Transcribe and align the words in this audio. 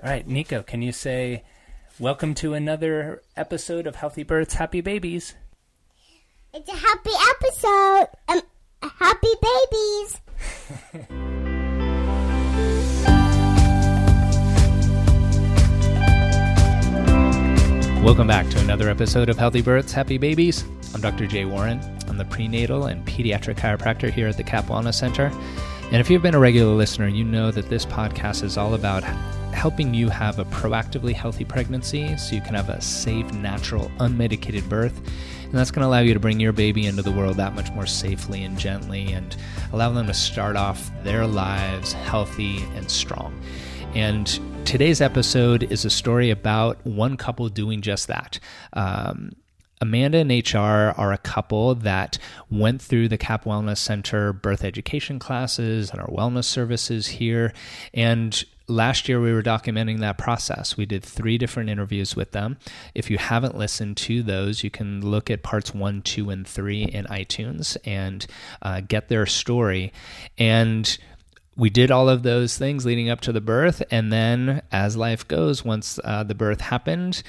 All 0.00 0.08
right, 0.08 0.24
Nico, 0.28 0.62
can 0.62 0.80
you 0.80 0.92
say 0.92 1.42
welcome 1.98 2.32
to 2.34 2.54
another 2.54 3.20
episode 3.36 3.84
of 3.84 3.96
Healthy 3.96 4.22
Births, 4.22 4.54
Happy 4.54 4.80
Babies? 4.80 5.34
It's 6.54 6.68
a 6.70 6.76
happy 6.76 7.10
episode. 7.30 8.06
Um, 8.28 8.42
happy 8.80 9.34
babies. 9.42 10.20
Welcome 18.04 18.28
back 18.28 18.48
to 18.50 18.60
another 18.60 18.88
episode 18.88 19.28
of 19.28 19.36
Healthy 19.36 19.62
Births, 19.62 19.92
Happy 19.92 20.16
Babies. 20.16 20.64
I'm 20.94 21.00
Dr. 21.00 21.26
Jay 21.26 21.44
Warren. 21.44 21.80
I'm 22.06 22.18
the 22.18 22.24
prenatal 22.24 22.86
and 22.86 23.04
pediatric 23.04 23.56
chiropractor 23.56 24.12
here 24.12 24.28
at 24.28 24.36
the 24.36 24.44
CAP 24.44 24.66
Wellness 24.66 24.94
Center. 24.94 25.32
And 25.86 25.96
if 25.96 26.08
you've 26.08 26.22
been 26.22 26.36
a 26.36 26.38
regular 26.38 26.74
listener, 26.74 27.08
you 27.08 27.24
know 27.24 27.50
that 27.50 27.68
this 27.68 27.84
podcast 27.84 28.44
is 28.44 28.56
all 28.56 28.74
about 28.74 29.02
helping 29.58 29.92
you 29.92 30.08
have 30.08 30.38
a 30.38 30.44
proactively 30.44 31.12
healthy 31.12 31.44
pregnancy 31.44 32.16
so 32.16 32.36
you 32.36 32.40
can 32.40 32.54
have 32.54 32.68
a 32.68 32.80
safe, 32.80 33.28
natural, 33.32 33.90
unmedicated 33.98 34.68
birth. 34.68 34.96
And 35.42 35.52
that's 35.52 35.72
going 35.72 35.80
to 35.80 35.88
allow 35.88 35.98
you 35.98 36.14
to 36.14 36.20
bring 36.20 36.38
your 36.38 36.52
baby 36.52 36.86
into 36.86 37.02
the 37.02 37.10
world 37.10 37.38
that 37.38 37.56
much 37.56 37.72
more 37.72 37.84
safely 37.84 38.44
and 38.44 38.56
gently 38.56 39.12
and 39.12 39.36
allow 39.72 39.90
them 39.90 40.06
to 40.06 40.14
start 40.14 40.54
off 40.54 40.92
their 41.02 41.26
lives 41.26 41.92
healthy 41.92 42.62
and 42.76 42.88
strong. 42.88 43.36
And 43.96 44.26
today's 44.64 45.00
episode 45.00 45.64
is 45.64 45.84
a 45.84 45.90
story 45.90 46.30
about 46.30 46.78
one 46.86 47.16
couple 47.16 47.48
doing 47.48 47.80
just 47.80 48.06
that. 48.06 48.38
Um, 48.74 49.32
Amanda 49.80 50.18
and 50.18 50.30
HR 50.30 50.92
are 50.98 51.12
a 51.12 51.18
couple 51.18 51.74
that 51.76 52.18
went 52.50 52.82
through 52.82 53.08
the 53.08 53.18
CAP 53.18 53.44
Wellness 53.44 53.78
Center 53.78 54.32
birth 54.32 54.64
education 54.64 55.18
classes 55.18 55.90
and 55.90 56.00
our 56.00 56.08
wellness 56.08 56.44
services 56.44 57.06
here. 57.06 57.52
And 57.94 58.44
last 58.66 59.08
year 59.08 59.20
we 59.20 59.32
were 59.32 59.42
documenting 59.42 60.00
that 60.00 60.18
process. 60.18 60.76
We 60.76 60.86
did 60.86 61.02
three 61.02 61.38
different 61.38 61.70
interviews 61.70 62.14
with 62.14 62.32
them. 62.32 62.58
If 62.94 63.10
you 63.10 63.18
haven't 63.18 63.56
listened 63.56 63.96
to 63.98 64.22
those, 64.22 64.62
you 64.62 64.70
can 64.70 65.04
look 65.04 65.30
at 65.30 65.42
parts 65.42 65.74
one, 65.74 66.02
two, 66.02 66.30
and 66.30 66.46
three 66.46 66.84
in 66.84 67.06
iTunes 67.06 67.76
and 67.84 68.26
uh, 68.62 68.80
get 68.80 69.08
their 69.08 69.26
story. 69.26 69.92
And 70.36 70.96
we 71.56 71.70
did 71.70 71.90
all 71.90 72.08
of 72.08 72.22
those 72.22 72.56
things 72.56 72.86
leading 72.86 73.10
up 73.10 73.20
to 73.22 73.32
the 73.32 73.40
birth. 73.40 73.82
And 73.90 74.12
then, 74.12 74.62
as 74.70 74.96
life 74.96 75.26
goes, 75.26 75.64
once 75.64 75.98
uh, 76.04 76.22
the 76.22 76.34
birth 76.34 76.60
happened, 76.60 77.22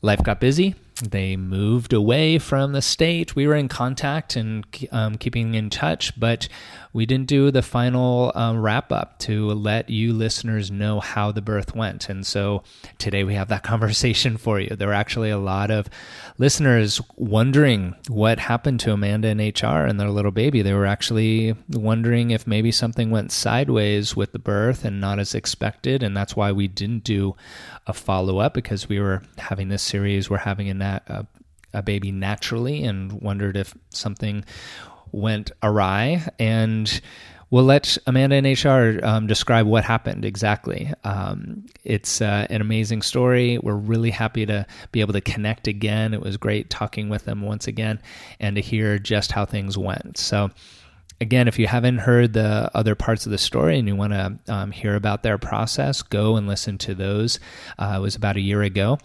life 0.00 0.22
got 0.22 0.40
busy. 0.40 0.74
They 1.02 1.36
moved 1.36 1.92
away 1.92 2.38
from 2.38 2.72
the 2.72 2.80
state. 2.80 3.36
We 3.36 3.46
were 3.46 3.54
in 3.54 3.68
contact 3.68 4.34
and 4.34 4.64
um, 4.90 5.18
keeping 5.18 5.54
in 5.54 5.68
touch, 5.68 6.18
but 6.18 6.48
we 6.94 7.04
didn't 7.04 7.26
do 7.26 7.50
the 7.50 7.60
final 7.60 8.32
um, 8.34 8.62
wrap 8.62 8.90
up 8.90 9.18
to 9.18 9.50
let 9.50 9.90
you 9.90 10.14
listeners 10.14 10.70
know 10.70 11.00
how 11.00 11.32
the 11.32 11.42
birth 11.42 11.74
went. 11.74 12.08
And 12.08 12.26
so 12.26 12.62
today 12.96 13.24
we 13.24 13.34
have 13.34 13.48
that 13.48 13.62
conversation 13.62 14.38
for 14.38 14.58
you. 14.58 14.70
There 14.70 14.88
were 14.88 14.94
actually 14.94 15.28
a 15.28 15.36
lot 15.36 15.70
of 15.70 15.90
listeners 16.38 16.98
wondering 17.16 17.94
what 18.08 18.38
happened 18.38 18.80
to 18.80 18.92
Amanda 18.92 19.28
and 19.28 19.40
HR 19.40 19.84
and 19.84 20.00
their 20.00 20.08
little 20.08 20.30
baby. 20.30 20.62
They 20.62 20.72
were 20.72 20.86
actually 20.86 21.54
wondering 21.68 22.30
if 22.30 22.46
maybe 22.46 22.72
something 22.72 23.10
went 23.10 23.32
sideways 23.32 24.16
with 24.16 24.32
the 24.32 24.38
birth 24.38 24.82
and 24.82 24.98
not 24.98 25.18
as 25.18 25.34
expected. 25.34 26.02
And 26.02 26.16
that's 26.16 26.34
why 26.34 26.52
we 26.52 26.68
didn't 26.68 27.04
do 27.04 27.36
a 27.86 27.92
follow 27.92 28.38
up 28.38 28.54
because 28.54 28.88
we 28.88 28.98
were 28.98 29.22
having 29.36 29.68
this 29.68 29.82
series, 29.82 30.30
we're 30.30 30.38
having 30.38 30.70
a, 30.70 30.74
a, 31.06 31.26
a 31.74 31.82
baby 31.82 32.12
naturally 32.12 32.84
and 32.84 33.12
wondered 33.20 33.56
if 33.56 33.74
something 33.90 34.44
went 35.12 35.52
awry. 35.62 36.26
And 36.38 37.00
we'll 37.50 37.64
let 37.64 37.96
Amanda 38.06 38.36
and 38.36 38.46
HR 38.46 39.04
um, 39.04 39.26
describe 39.26 39.66
what 39.66 39.84
happened 39.84 40.24
exactly. 40.24 40.92
Um, 41.04 41.66
it's 41.84 42.20
uh, 42.20 42.46
an 42.50 42.60
amazing 42.60 43.02
story. 43.02 43.58
We're 43.58 43.74
really 43.74 44.10
happy 44.10 44.46
to 44.46 44.66
be 44.92 45.00
able 45.00 45.12
to 45.12 45.20
connect 45.20 45.68
again. 45.68 46.14
It 46.14 46.20
was 46.20 46.36
great 46.36 46.70
talking 46.70 47.08
with 47.08 47.24
them 47.24 47.42
once 47.42 47.66
again 47.66 48.00
and 48.40 48.56
to 48.56 48.62
hear 48.62 48.98
just 48.98 49.32
how 49.32 49.44
things 49.44 49.78
went. 49.78 50.18
So, 50.18 50.50
again, 51.20 51.48
if 51.48 51.58
you 51.58 51.66
haven't 51.66 51.98
heard 51.98 52.32
the 52.32 52.70
other 52.74 52.94
parts 52.94 53.26
of 53.26 53.32
the 53.32 53.38
story 53.38 53.78
and 53.78 53.88
you 53.88 53.96
want 53.96 54.12
to 54.12 54.38
um, 54.48 54.70
hear 54.70 54.94
about 54.96 55.22
their 55.22 55.38
process, 55.38 56.02
go 56.02 56.36
and 56.36 56.46
listen 56.46 56.78
to 56.78 56.94
those. 56.94 57.38
Uh, 57.78 57.94
it 57.96 58.00
was 58.00 58.16
about 58.16 58.36
a 58.36 58.40
year 58.40 58.62
ago. 58.62 58.98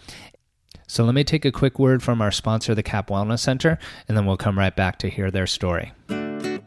So 0.92 1.06
let 1.06 1.16
me 1.16 1.24
take 1.24 1.46
a 1.46 1.54
quick 1.54 1.80
word 1.80 2.04
from 2.04 2.22
our 2.22 2.32
sponsor, 2.32 2.76
the 2.76 2.84
CAP 2.84 3.08
Wellness 3.08 3.40
Center, 3.40 3.80
and 4.10 4.18
then 4.18 4.26
we'll 4.26 4.36
come 4.36 4.60
right 4.60 4.76
back 4.76 5.00
to 5.00 5.10
hear 5.10 5.32
their 5.32 5.48
story. 5.48 5.94
Hi, 6.10 6.60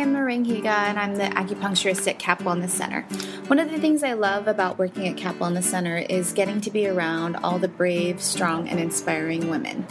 I'm 0.00 0.14
Maring 0.14 0.46
Higa, 0.46 0.64
and 0.64 0.98
I'm 0.98 1.16
the 1.16 1.24
acupuncturist 1.24 2.08
at 2.08 2.18
CAP 2.18 2.44
Wellness 2.44 2.70
Center. 2.70 3.02
One 3.48 3.58
of 3.58 3.70
the 3.70 3.78
things 3.78 4.02
I 4.02 4.14
love 4.14 4.48
about 4.48 4.78
working 4.78 5.06
at 5.06 5.18
CAP 5.18 5.34
Wellness 5.34 5.64
Center 5.64 5.98
is 5.98 6.32
getting 6.32 6.62
to 6.62 6.70
be 6.70 6.88
around 6.88 7.36
all 7.36 7.58
the 7.58 7.68
brave, 7.68 8.22
strong, 8.22 8.66
and 8.66 8.80
inspiring 8.80 9.50
women. 9.50 9.86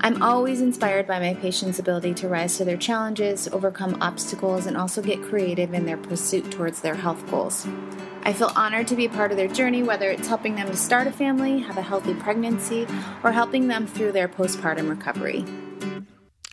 I'm 0.00 0.20
always 0.20 0.60
inspired 0.60 1.06
by 1.06 1.20
my 1.20 1.34
patients' 1.34 1.78
ability 1.78 2.14
to 2.14 2.28
rise 2.28 2.56
to 2.56 2.64
their 2.64 2.76
challenges, 2.76 3.46
overcome 3.52 4.02
obstacles, 4.02 4.66
and 4.66 4.76
also 4.76 5.00
get 5.00 5.22
creative 5.22 5.74
in 5.74 5.86
their 5.86 5.96
pursuit 5.96 6.50
towards 6.50 6.80
their 6.80 6.96
health 6.96 7.24
goals. 7.30 7.68
I 8.26 8.32
feel 8.32 8.50
honored 8.56 8.88
to 8.88 8.96
be 8.96 9.06
part 9.06 9.32
of 9.32 9.36
their 9.36 9.48
journey, 9.48 9.82
whether 9.82 10.10
it's 10.10 10.26
helping 10.26 10.54
them 10.54 10.66
to 10.68 10.76
start 10.76 11.06
a 11.06 11.12
family, 11.12 11.58
have 11.58 11.76
a 11.76 11.82
healthy 11.82 12.14
pregnancy, 12.14 12.86
or 13.22 13.32
helping 13.32 13.68
them 13.68 13.86
through 13.86 14.12
their 14.12 14.28
postpartum 14.28 14.88
recovery. 14.88 15.44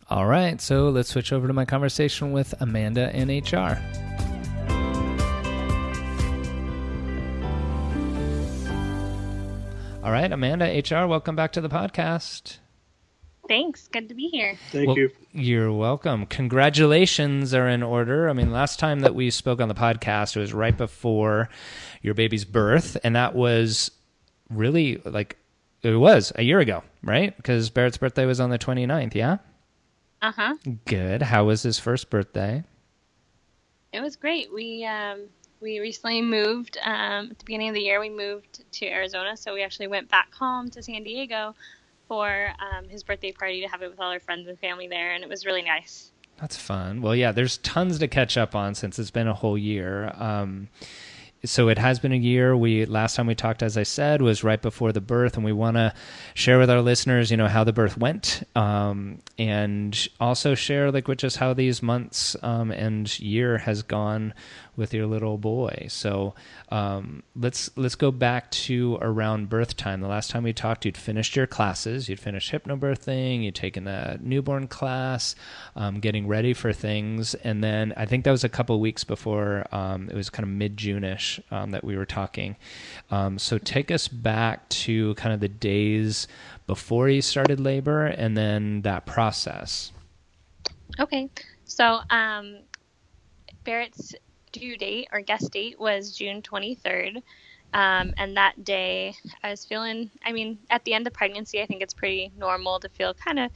All 0.10 0.26
right, 0.26 0.60
so 0.60 0.90
let's 0.90 1.08
switch 1.08 1.32
over 1.32 1.48
to 1.48 1.54
my 1.54 1.64
conversation 1.64 2.34
with 2.34 2.54
Amanda 2.60 3.10
and 3.16 3.30
HR. 3.30 3.82
All 10.04 10.12
right, 10.12 10.30
Amanda, 10.30 10.66
HR, 10.66 11.08
welcome 11.08 11.38
back 11.38 11.54
to 11.54 11.62
the 11.62 11.70
podcast. 11.70 12.58
Thanks. 13.48 13.88
Good 13.88 14.08
to 14.10 14.16
be 14.16 14.28
here. 14.28 14.58
Thank 14.72 14.88
Well, 14.88 14.98
you. 14.98 15.12
You're 15.34 15.72
welcome. 15.74 16.26
Congratulations 16.26 17.54
are 17.54 17.68
in 17.68 17.84
order. 17.84 18.30
I 18.30 18.34
mean, 18.34 18.52
last 18.52 18.80
time 18.80 19.02
that 19.02 19.16
we 19.16 19.30
spoke 19.30 19.60
on 19.60 19.68
the 19.68 19.74
podcast, 19.74 20.36
it 20.36 20.40
was 20.40 20.54
right 20.54 20.76
before 20.76 21.50
your 22.02 22.14
baby's 22.14 22.46
birth, 22.46 22.98
and 23.04 23.16
that 23.16 23.36
was 23.36 23.92
really 24.50 25.02
like 25.06 25.38
it 25.82 25.96
was 25.96 26.32
a 26.36 26.44
year 26.44 26.60
ago, 26.60 26.84
right? 27.04 27.36
Because 27.36 27.70
Barrett's 27.70 27.98
birthday 27.98 28.26
was 28.26 28.40
on 28.40 28.52
the 28.52 28.60
29th, 28.60 29.16
yeah? 29.16 29.38
Uh 30.22 30.32
huh. 30.32 30.56
Good. 30.86 31.24
How 31.24 31.46
was 31.46 31.64
his 31.64 31.80
first 31.80 32.10
birthday? 32.10 32.64
It 33.92 34.02
was 34.02 34.16
great. 34.16 34.54
We 34.54 34.86
um, 34.86 35.22
we 35.62 35.80
recently 35.80 36.22
moved 36.22 36.78
um, 36.84 37.32
at 37.32 37.40
the 37.40 37.46
beginning 37.46 37.70
of 37.70 37.76
the 37.76 37.82
year. 37.82 38.00
We 38.00 38.10
moved 38.10 38.64
to 38.72 38.86
Arizona, 38.88 39.36
so 39.36 39.54
we 39.54 39.64
actually 39.64 39.88
went 39.88 40.10
back 40.10 40.34
home 40.34 40.70
to 40.72 40.84
San 40.84 41.04
Diego 41.04 41.56
for 42.12 42.50
um, 42.60 42.90
his 42.90 43.04
birthday 43.04 43.32
party 43.32 43.62
to 43.62 43.68
have 43.70 43.82
it 43.82 43.90
with 43.90 43.98
all 43.98 44.12
our 44.12 44.20
friends 44.20 44.46
and 44.46 44.60
family 44.60 44.86
there, 44.86 45.14
and 45.14 45.24
it 45.24 45.30
was 45.30 45.46
really 45.46 45.62
nice. 45.62 46.12
That's 46.42 46.58
fun. 46.58 47.02
Well, 47.02 47.16
yeah, 47.16 47.32
there's 47.32 47.60
tons 47.60 48.00
to 48.00 48.10
catch 48.10 48.36
up 48.36 48.54
on 48.54 48.76
since 48.76 49.00
it's 49.00 49.12
been 49.12 49.30
a 49.30 49.34
whole 49.34 49.58
year. 49.58 50.12
Um, 50.16 50.68
so 51.44 51.70
it 51.70 51.78
has 51.78 52.00
been 52.00 52.12
a 52.12 52.18
year. 52.18 52.56
We 52.56 52.86
last 52.86 53.16
time 53.16 53.28
we 53.28 53.36
talked, 53.36 53.64
as 53.64 53.78
I 53.78 53.84
said, 53.84 54.22
was 54.22 54.44
right 54.44 54.62
before 54.62 54.92
the 54.92 55.02
birth, 55.02 55.36
and 55.36 55.46
we 55.46 55.52
want 55.52 55.78
to 55.78 55.94
share 56.34 56.60
with 56.60 56.70
our 56.70 56.82
listeners, 56.82 57.32
you 57.32 57.38
know, 57.38 57.48
how 57.48 57.64
the 57.64 57.74
birth 57.74 57.98
went, 57.98 58.44
um, 58.56 59.20
and 59.38 60.08
also 60.20 60.54
share 60.54 60.92
like 60.92 61.08
with 61.08 61.20
just 61.20 61.38
how 61.38 61.54
these 61.54 61.82
months 61.82 62.36
um, 62.44 62.72
and 62.72 63.20
year 63.20 63.58
has 63.60 63.82
gone 63.82 64.34
with 64.76 64.94
your 64.94 65.06
little 65.06 65.38
boy. 65.38 65.88
So 65.90 66.34
um, 66.70 67.24
let's 67.36 67.70
let's 67.76 67.96
go 67.96 68.12
back 68.12 68.50
to 68.52 68.98
around 69.02 69.50
birth 69.50 69.76
time. 69.76 70.02
The 70.02 70.08
last 70.08 70.32
time 70.32 70.44
we 70.44 70.54
talked, 70.54 70.86
you'd 70.86 70.98
finished 70.98 71.36
your 71.36 71.48
classes. 71.48 72.08
You'd 72.08 72.20
finished 72.20 72.52
hypnobirthing. 72.52 73.44
You'd 73.44 73.56
taken 73.56 73.84
the 73.84 74.20
newborn 74.22 74.68
class, 74.68 75.36
um, 75.76 76.00
getting 76.00 76.28
ready 76.28 76.54
for 76.54 76.72
things, 76.72 77.34
and 77.36 77.64
then 77.64 77.94
I 77.98 78.06
think 78.06 78.24
that 78.26 78.32
was 78.32 78.44
a 78.44 78.50
couple 78.50 78.80
weeks 78.80 79.04
before. 79.04 79.66
Um, 79.72 80.10
it 80.10 80.16
was 80.16 80.30
kind 80.30 80.44
of 80.44 80.50
mid 80.50 80.78
Um, 81.52 81.72
that 81.72 81.84
we 81.84 81.96
were 81.98 82.06
talking. 82.06 82.56
Um, 83.10 83.38
so 83.40 83.58
take 83.58 83.92
us 83.92 84.08
back 84.08 84.68
to 84.70 85.14
kind 85.16 85.34
of 85.34 85.40
the 85.40 85.48
days 85.48 86.28
before 86.68 87.10
you 87.10 87.22
started 87.22 87.60
labor, 87.60 88.06
and 88.06 88.36
then 88.38 88.82
that 88.82 89.06
process. 89.06 89.92
Okay. 91.00 91.30
So 91.66 92.00
um, 92.10 92.58
Barrett's 93.64 94.14
due 94.52 94.78
date 94.78 95.08
or 95.12 95.22
guest 95.22 95.52
date 95.52 95.80
was 95.80 96.12
June 96.16 96.42
23rd. 96.42 97.22
Um, 97.74 98.14
and 98.18 98.36
that 98.36 98.66
day, 98.66 99.16
I 99.44 99.50
was 99.50 99.64
feeling, 99.64 100.12
I 100.26 100.34
mean, 100.34 100.58
at 100.70 100.84
the 100.84 100.94
end 100.94 101.08
of 101.08 101.14
pregnancy, 101.14 101.62
I 101.62 101.66
think 101.66 101.82
it's 101.82 101.94
pretty 101.94 102.32
normal 102.38 102.80
to 102.82 102.90
feel 102.90 103.14
kind 103.14 103.40
of 103.40 103.52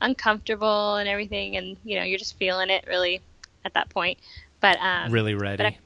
uncomfortable 0.00 0.96
and 0.96 1.08
everything. 1.08 1.56
And, 1.56 1.76
you 1.84 1.96
know, 1.96 2.02
you're 2.02 2.18
just 2.18 2.36
feeling 2.36 2.70
it 2.70 2.84
really 2.88 3.20
at 3.64 3.74
that 3.74 3.88
point. 3.88 4.18
But, 4.60 4.78
um, 4.80 5.12
really 5.12 5.34
ready. 5.34 5.56
but 5.58 5.66
I- 5.66 5.78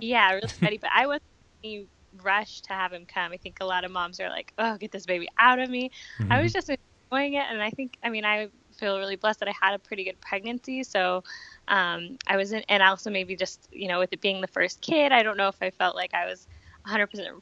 yeah, 0.00 0.32
really 0.32 0.48
ready. 0.60 0.78
But 0.78 0.90
I 0.94 1.06
wasn't 1.06 1.22
any 1.64 1.86
rush 2.22 2.62
to 2.62 2.72
have 2.72 2.92
him 2.92 3.06
come. 3.06 3.32
I 3.32 3.36
think 3.36 3.58
a 3.60 3.64
lot 3.64 3.84
of 3.84 3.90
moms 3.90 4.20
are 4.20 4.28
like, 4.28 4.52
oh, 4.58 4.76
get 4.76 4.92
this 4.92 5.06
baby 5.06 5.28
out 5.38 5.58
of 5.58 5.70
me. 5.70 5.90
I 6.30 6.42
was 6.42 6.52
just 6.52 6.70
enjoying 6.70 7.34
it. 7.34 7.44
And 7.50 7.62
I 7.62 7.70
think, 7.70 7.96
I 8.02 8.10
mean, 8.10 8.24
I 8.24 8.48
feel 8.78 8.98
really 8.98 9.16
blessed 9.16 9.40
that 9.40 9.48
I 9.48 9.54
had 9.60 9.74
a 9.74 9.78
pretty 9.78 10.04
good 10.04 10.20
pregnancy. 10.20 10.82
So 10.82 11.24
um, 11.68 12.16
I 12.26 12.36
was 12.36 12.52
in, 12.52 12.62
and 12.68 12.82
also 12.82 13.10
maybe 13.10 13.36
just 13.36 13.68
you 13.72 13.88
know 13.88 13.98
with 13.98 14.12
it 14.12 14.20
being 14.20 14.40
the 14.40 14.46
first 14.46 14.80
kid, 14.80 15.12
I 15.12 15.22
don't 15.22 15.36
know 15.36 15.48
if 15.48 15.56
I 15.60 15.70
felt 15.70 15.96
like 15.96 16.14
I 16.14 16.26
was 16.26 16.46
100% 16.86 17.40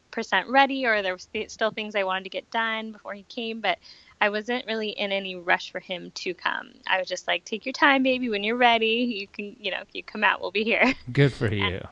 ready 0.49 0.87
or 0.87 1.03
there 1.03 1.13
was 1.13 1.29
still 1.49 1.71
things 1.71 1.95
I 1.95 2.03
wanted 2.03 2.25
to 2.25 2.31
get 2.31 2.51
done 2.51 2.93
before 2.93 3.15
he 3.15 3.23
came, 3.25 3.61
but 3.61 3.79
I 4.21 4.29
wasn't 4.31 4.67
really 4.67 4.91
in 4.91 5.13
any 5.13 5.37
rush 5.37 5.71
for 5.71 5.79
him 5.79 6.11
to 6.17 6.35
come. 6.35 6.71
I 6.87 6.99
was 6.99 7.07
just 7.07 7.29
like, 7.29 7.45
take 7.45 7.65
your 7.65 7.73
time, 7.73 8.03
baby. 8.03 8.29
When 8.29 8.43
you're 8.43 8.57
ready, 8.57 8.87
you 9.21 9.29
can, 9.29 9.55
you 9.61 9.71
know, 9.71 9.81
if 9.83 9.89
you 9.93 10.03
come 10.03 10.25
out, 10.25 10.41
we'll 10.41 10.51
be 10.51 10.65
here. 10.65 10.95
Good 11.13 11.33
for 11.33 11.47
you. 11.55 11.65
And, 11.65 11.89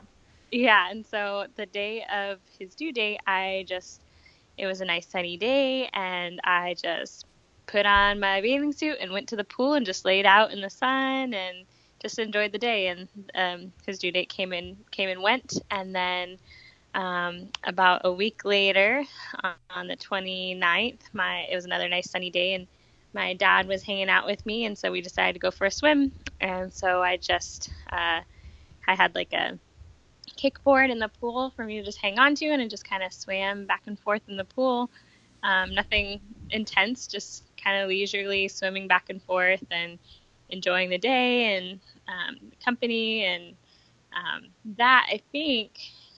yeah. 0.55 0.89
And 0.89 1.05
so 1.05 1.47
the 1.55 1.65
day 1.65 2.05
of 2.13 2.39
his 2.59 2.75
due 2.75 2.91
date, 2.93 3.19
I 3.27 3.65
just, 3.67 4.01
it 4.57 4.67
was 4.67 4.81
a 4.81 4.85
nice 4.85 5.07
sunny 5.07 5.37
day, 5.37 5.89
and 5.93 6.39
I 6.43 6.75
just 6.81 7.25
put 7.67 7.85
on 7.85 8.19
my 8.19 8.41
bathing 8.41 8.73
suit 8.73 8.97
and 9.01 9.11
went 9.11 9.29
to 9.29 9.35
the 9.35 9.43
pool 9.43 9.73
and 9.73 9.85
just 9.85 10.05
laid 10.05 10.25
out 10.25 10.51
in 10.53 10.61
the 10.61 10.69
sun 10.69 11.33
and 11.33 11.65
just 12.01 12.19
enjoyed 12.19 12.51
the 12.53 12.59
day. 12.59 12.87
And 12.87 13.09
um, 13.35 13.73
his 13.85 13.99
due 13.99 14.11
date 14.11 14.29
came 14.29 14.53
in, 14.53 14.77
came 14.91 15.09
and 15.09 15.21
went, 15.21 15.53
and 15.71 15.95
then 15.95 16.37
um, 16.95 17.49
about 17.65 18.01
a 18.05 18.11
week 18.11 18.45
later, 18.45 19.03
on 19.71 19.87
the 19.87 19.97
29th, 19.97 21.01
my 21.13 21.47
it 21.51 21.55
was 21.55 21.65
another 21.65 21.89
nice 21.89 22.09
sunny 22.09 22.31
day, 22.31 22.53
and 22.53 22.67
my 23.13 23.33
dad 23.33 23.67
was 23.67 23.83
hanging 23.83 24.09
out 24.09 24.25
with 24.25 24.45
me, 24.45 24.65
and 24.65 24.77
so 24.77 24.91
we 24.91 25.01
decided 25.01 25.33
to 25.33 25.39
go 25.39 25.51
for 25.51 25.65
a 25.65 25.71
swim. 25.71 26.13
And 26.39 26.73
so 26.73 27.03
I 27.03 27.17
just 27.17 27.69
uh, 27.91 28.21
I 28.87 28.95
had 28.95 29.15
like 29.15 29.33
a 29.33 29.59
kickboard 30.37 30.89
in 30.89 30.99
the 30.99 31.09
pool 31.09 31.51
for 31.55 31.65
me 31.65 31.79
to 31.79 31.83
just 31.83 31.97
hang 31.97 32.19
on 32.19 32.35
to, 32.35 32.45
and 32.47 32.61
I 32.61 32.67
just 32.67 32.87
kind 32.87 33.03
of 33.03 33.13
swam 33.13 33.65
back 33.65 33.83
and 33.85 33.99
forth 33.99 34.21
in 34.27 34.37
the 34.37 34.45
pool. 34.45 34.89
Um, 35.43 35.73
nothing 35.75 36.21
intense, 36.49 37.07
just 37.07 37.43
kind 37.61 37.81
of 37.81 37.89
leisurely 37.89 38.47
swimming 38.47 38.87
back 38.87 39.05
and 39.09 39.21
forth 39.21 39.63
and 39.71 39.99
enjoying 40.49 40.89
the 40.89 40.97
day 40.97 41.57
and 41.57 41.79
um, 42.07 42.51
company 42.63 43.25
and 43.25 43.55
um, 44.15 44.47
that 44.77 45.07
I 45.11 45.21
think 45.31 45.71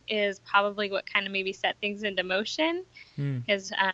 is 0.07 0.39
probably 0.39 0.91
what 0.91 1.11
kind 1.11 1.25
of 1.25 1.31
maybe 1.31 1.53
set 1.53 1.77
things 1.79 2.03
into 2.03 2.23
motion 2.23 2.83
because 3.15 3.71
mm. 3.71 3.87
uh, 3.87 3.91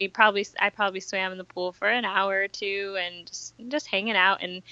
we 0.00 0.08
probably 0.08 0.46
I 0.60 0.70
probably 0.70 1.00
swam 1.00 1.32
in 1.32 1.38
the 1.38 1.44
pool 1.44 1.72
for 1.72 1.88
an 1.88 2.04
hour 2.04 2.42
or 2.42 2.48
two 2.48 2.96
and 3.00 3.26
just 3.26 3.54
just 3.68 3.86
hanging 3.86 4.16
out 4.16 4.42
and 4.42 4.62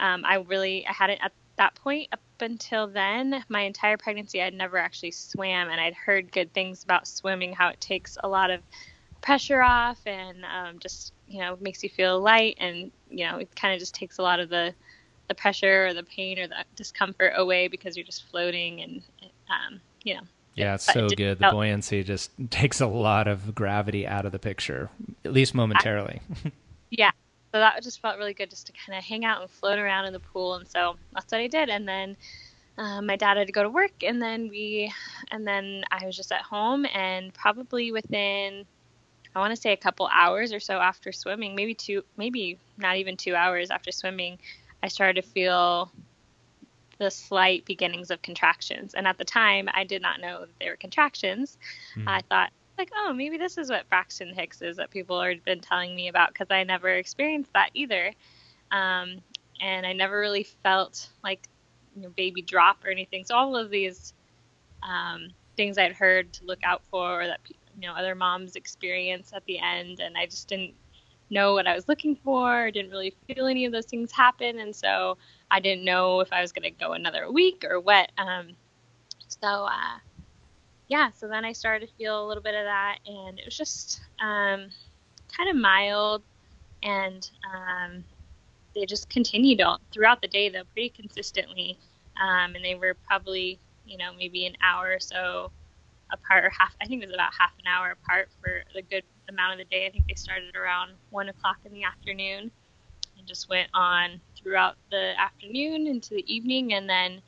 um, 0.00 0.24
I 0.24 0.36
really 0.36 0.86
I 0.86 0.92
hadn't 0.92 1.20
at 1.22 1.32
that 1.58 1.74
point 1.74 2.08
up 2.12 2.20
until 2.40 2.86
then 2.86 3.44
my 3.48 3.62
entire 3.62 3.96
pregnancy 3.96 4.42
I'd 4.42 4.54
never 4.54 4.78
actually 4.78 5.10
swam 5.10 5.68
and 5.68 5.80
I'd 5.80 5.94
heard 5.94 6.32
good 6.32 6.52
things 6.52 6.82
about 6.82 7.06
swimming 7.06 7.52
how 7.52 7.68
it 7.68 7.80
takes 7.80 8.16
a 8.22 8.28
lot 8.28 8.50
of 8.50 8.60
pressure 9.20 9.60
off 9.60 9.98
and 10.06 10.44
um, 10.44 10.78
just 10.78 11.12
you 11.28 11.40
know 11.40 11.58
makes 11.60 11.82
you 11.82 11.88
feel 11.88 12.20
light 12.20 12.56
and 12.58 12.90
you 13.10 13.26
know 13.26 13.38
it 13.38 13.54
kind 13.54 13.74
of 13.74 13.80
just 13.80 13.94
takes 13.94 14.18
a 14.18 14.22
lot 14.22 14.40
of 14.40 14.48
the 14.48 14.72
the 15.28 15.34
pressure 15.34 15.88
or 15.88 15.94
the 15.94 16.04
pain 16.04 16.38
or 16.38 16.46
the 16.46 16.64
discomfort 16.76 17.32
away 17.36 17.68
because 17.68 17.96
you're 17.96 18.06
just 18.06 18.24
floating 18.30 18.80
and 18.80 19.02
um, 19.50 19.80
you 20.02 20.14
know 20.14 20.22
yeah, 20.58 20.74
it's 20.74 20.92
so 20.92 21.08
good. 21.08 21.38
The 21.38 21.50
buoyancy 21.52 22.02
just 22.02 22.32
takes 22.50 22.80
a 22.80 22.86
lot 22.88 23.28
of 23.28 23.54
gravity 23.54 24.08
out 24.08 24.26
of 24.26 24.32
the 24.32 24.40
picture, 24.40 24.90
at 25.24 25.32
least 25.32 25.54
momentarily. 25.54 26.20
yeah. 26.90 27.12
So 27.52 27.58
that 27.58 27.82
just 27.82 28.00
felt 28.00 28.18
really 28.18 28.34
good 28.34 28.50
just 28.50 28.66
to 28.66 28.72
kind 28.72 28.98
of 28.98 29.04
hang 29.04 29.24
out 29.24 29.40
and 29.40 29.50
float 29.50 29.78
around 29.78 30.04
in 30.04 30.12
the 30.12 30.20
pool. 30.20 30.54
And 30.54 30.68
so 30.68 30.96
that's 31.14 31.32
what 31.32 31.40
I 31.40 31.46
did. 31.46 31.70
And 31.70 31.88
then 31.88 32.16
um, 32.76 33.06
my 33.06 33.16
dad 33.16 33.38
had 33.38 33.46
to 33.46 33.52
go 33.52 33.62
to 33.62 33.70
work. 33.70 34.02
And 34.02 34.20
then 34.20 34.48
we, 34.48 34.92
and 35.30 35.46
then 35.46 35.84
I 35.90 36.04
was 36.04 36.16
just 36.16 36.30
at 36.30 36.42
home. 36.42 36.86
And 36.94 37.32
probably 37.32 37.90
within, 37.90 38.66
I 39.34 39.38
want 39.38 39.54
to 39.54 39.60
say 39.60 39.72
a 39.72 39.76
couple 39.76 40.08
hours 40.12 40.52
or 40.52 40.60
so 40.60 40.78
after 40.78 41.10
swimming, 41.10 41.54
maybe 41.54 41.74
two, 41.74 42.04
maybe 42.16 42.58
not 42.76 42.96
even 42.96 43.16
two 43.16 43.34
hours 43.34 43.70
after 43.70 43.92
swimming, 43.92 44.38
I 44.82 44.88
started 44.88 45.22
to 45.22 45.28
feel 45.28 45.90
the 46.98 47.10
slight 47.10 47.64
beginnings 47.64 48.10
of 48.10 48.20
contractions. 48.22 48.94
And 48.94 49.06
at 49.06 49.18
the 49.18 49.24
time, 49.24 49.68
I 49.72 49.84
did 49.84 50.02
not 50.02 50.20
know 50.20 50.40
that 50.40 50.58
they 50.60 50.68
were 50.68 50.76
contractions. 50.76 51.56
Mm. 51.96 52.08
I 52.08 52.20
thought, 52.28 52.50
like, 52.78 52.90
oh, 52.96 53.12
maybe 53.12 53.36
this 53.36 53.58
is 53.58 53.70
what 53.70 53.88
Braxton 53.88 54.32
Hicks 54.34 54.62
is 54.62 54.76
that 54.76 54.90
people 54.90 55.20
have 55.20 55.44
been 55.44 55.60
telling 55.60 55.94
me 55.94 56.08
about 56.08 56.28
because 56.28 56.48
I 56.50 56.64
never 56.64 56.88
experienced 56.88 57.52
that 57.52 57.70
either. 57.74 58.12
Um, 58.70 59.18
and 59.60 59.84
I 59.84 59.92
never 59.92 60.18
really 60.18 60.44
felt 60.62 61.08
like 61.24 61.48
you 61.96 62.02
know, 62.02 62.10
baby 62.10 62.42
drop 62.42 62.84
or 62.84 62.90
anything. 62.90 63.24
So 63.24 63.34
all 63.34 63.56
of 63.56 63.70
these 63.70 64.14
um, 64.82 65.28
things 65.56 65.78
I'd 65.78 65.92
heard 65.92 66.32
to 66.34 66.44
look 66.44 66.60
out 66.62 66.82
for, 66.90 67.22
or 67.22 67.26
that 67.26 67.40
you 67.48 67.88
know 67.88 67.94
other 67.94 68.14
moms 68.14 68.56
experience 68.56 69.32
at 69.34 69.44
the 69.46 69.58
end, 69.58 70.00
and 70.00 70.16
I 70.16 70.26
just 70.26 70.48
didn't 70.48 70.74
know 71.30 71.54
what 71.54 71.66
I 71.66 71.74
was 71.74 71.88
looking 71.88 72.16
for. 72.16 72.70
Didn't 72.70 72.90
really 72.90 73.14
feel 73.26 73.46
any 73.46 73.66
of 73.66 73.72
those 73.72 73.86
things 73.86 74.12
happen, 74.12 74.60
and 74.60 74.74
so 74.74 75.18
I 75.50 75.60
didn't 75.60 75.84
know 75.84 76.20
if 76.20 76.32
I 76.32 76.40
was 76.40 76.52
going 76.52 76.62
to 76.62 76.70
go 76.70 76.92
another 76.92 77.30
week 77.30 77.64
or 77.68 77.80
what. 77.80 78.10
Um, 78.16 78.50
so, 79.26 79.48
uh, 79.48 79.98
yeah, 80.88 81.10
so 81.10 81.28
then 81.28 81.44
I 81.44 81.52
started 81.52 81.86
to 81.86 81.94
feel 81.94 82.24
a 82.24 82.26
little 82.26 82.42
bit 82.42 82.54
of 82.54 82.64
that, 82.64 82.98
and 83.06 83.38
it 83.38 83.44
was 83.44 83.56
just 83.56 84.00
um, 84.20 84.68
kind 85.36 85.50
of 85.50 85.56
mild, 85.56 86.22
and 86.82 87.30
um, 87.54 88.04
they 88.74 88.86
just 88.86 89.10
continued 89.10 89.60
all, 89.60 89.80
throughout 89.92 90.22
the 90.22 90.28
day, 90.28 90.48
though, 90.48 90.64
pretty 90.72 90.88
consistently. 90.88 91.78
Um, 92.20 92.54
and 92.54 92.64
they 92.64 92.74
were 92.74 92.96
probably, 93.06 93.60
you 93.86 93.98
know, 93.98 94.12
maybe 94.16 94.46
an 94.46 94.56
hour 94.62 94.92
or 94.92 94.98
so 94.98 95.52
apart, 96.10 96.44
or 96.44 96.50
half, 96.50 96.74
I 96.80 96.86
think 96.86 97.02
it 97.02 97.06
was 97.06 97.14
about 97.14 97.34
half 97.38 97.52
an 97.60 97.66
hour 97.66 97.90
apart 97.90 98.30
for 98.40 98.62
the 98.74 98.80
good 98.80 99.04
amount 99.28 99.52
of 99.52 99.58
the 99.58 99.64
day. 99.64 99.86
I 99.86 99.90
think 99.90 100.06
they 100.08 100.14
started 100.14 100.56
around 100.56 100.92
1 101.10 101.28
o'clock 101.28 101.58
in 101.66 101.72
the 101.72 101.84
afternoon 101.84 102.50
and 103.18 103.26
just 103.26 103.48
went 103.50 103.68
on 103.74 104.22
throughout 104.36 104.76
the 104.90 105.12
afternoon 105.20 105.86
into 105.86 106.14
the 106.14 106.34
evening, 106.34 106.72
and 106.72 106.88
then 106.88 107.20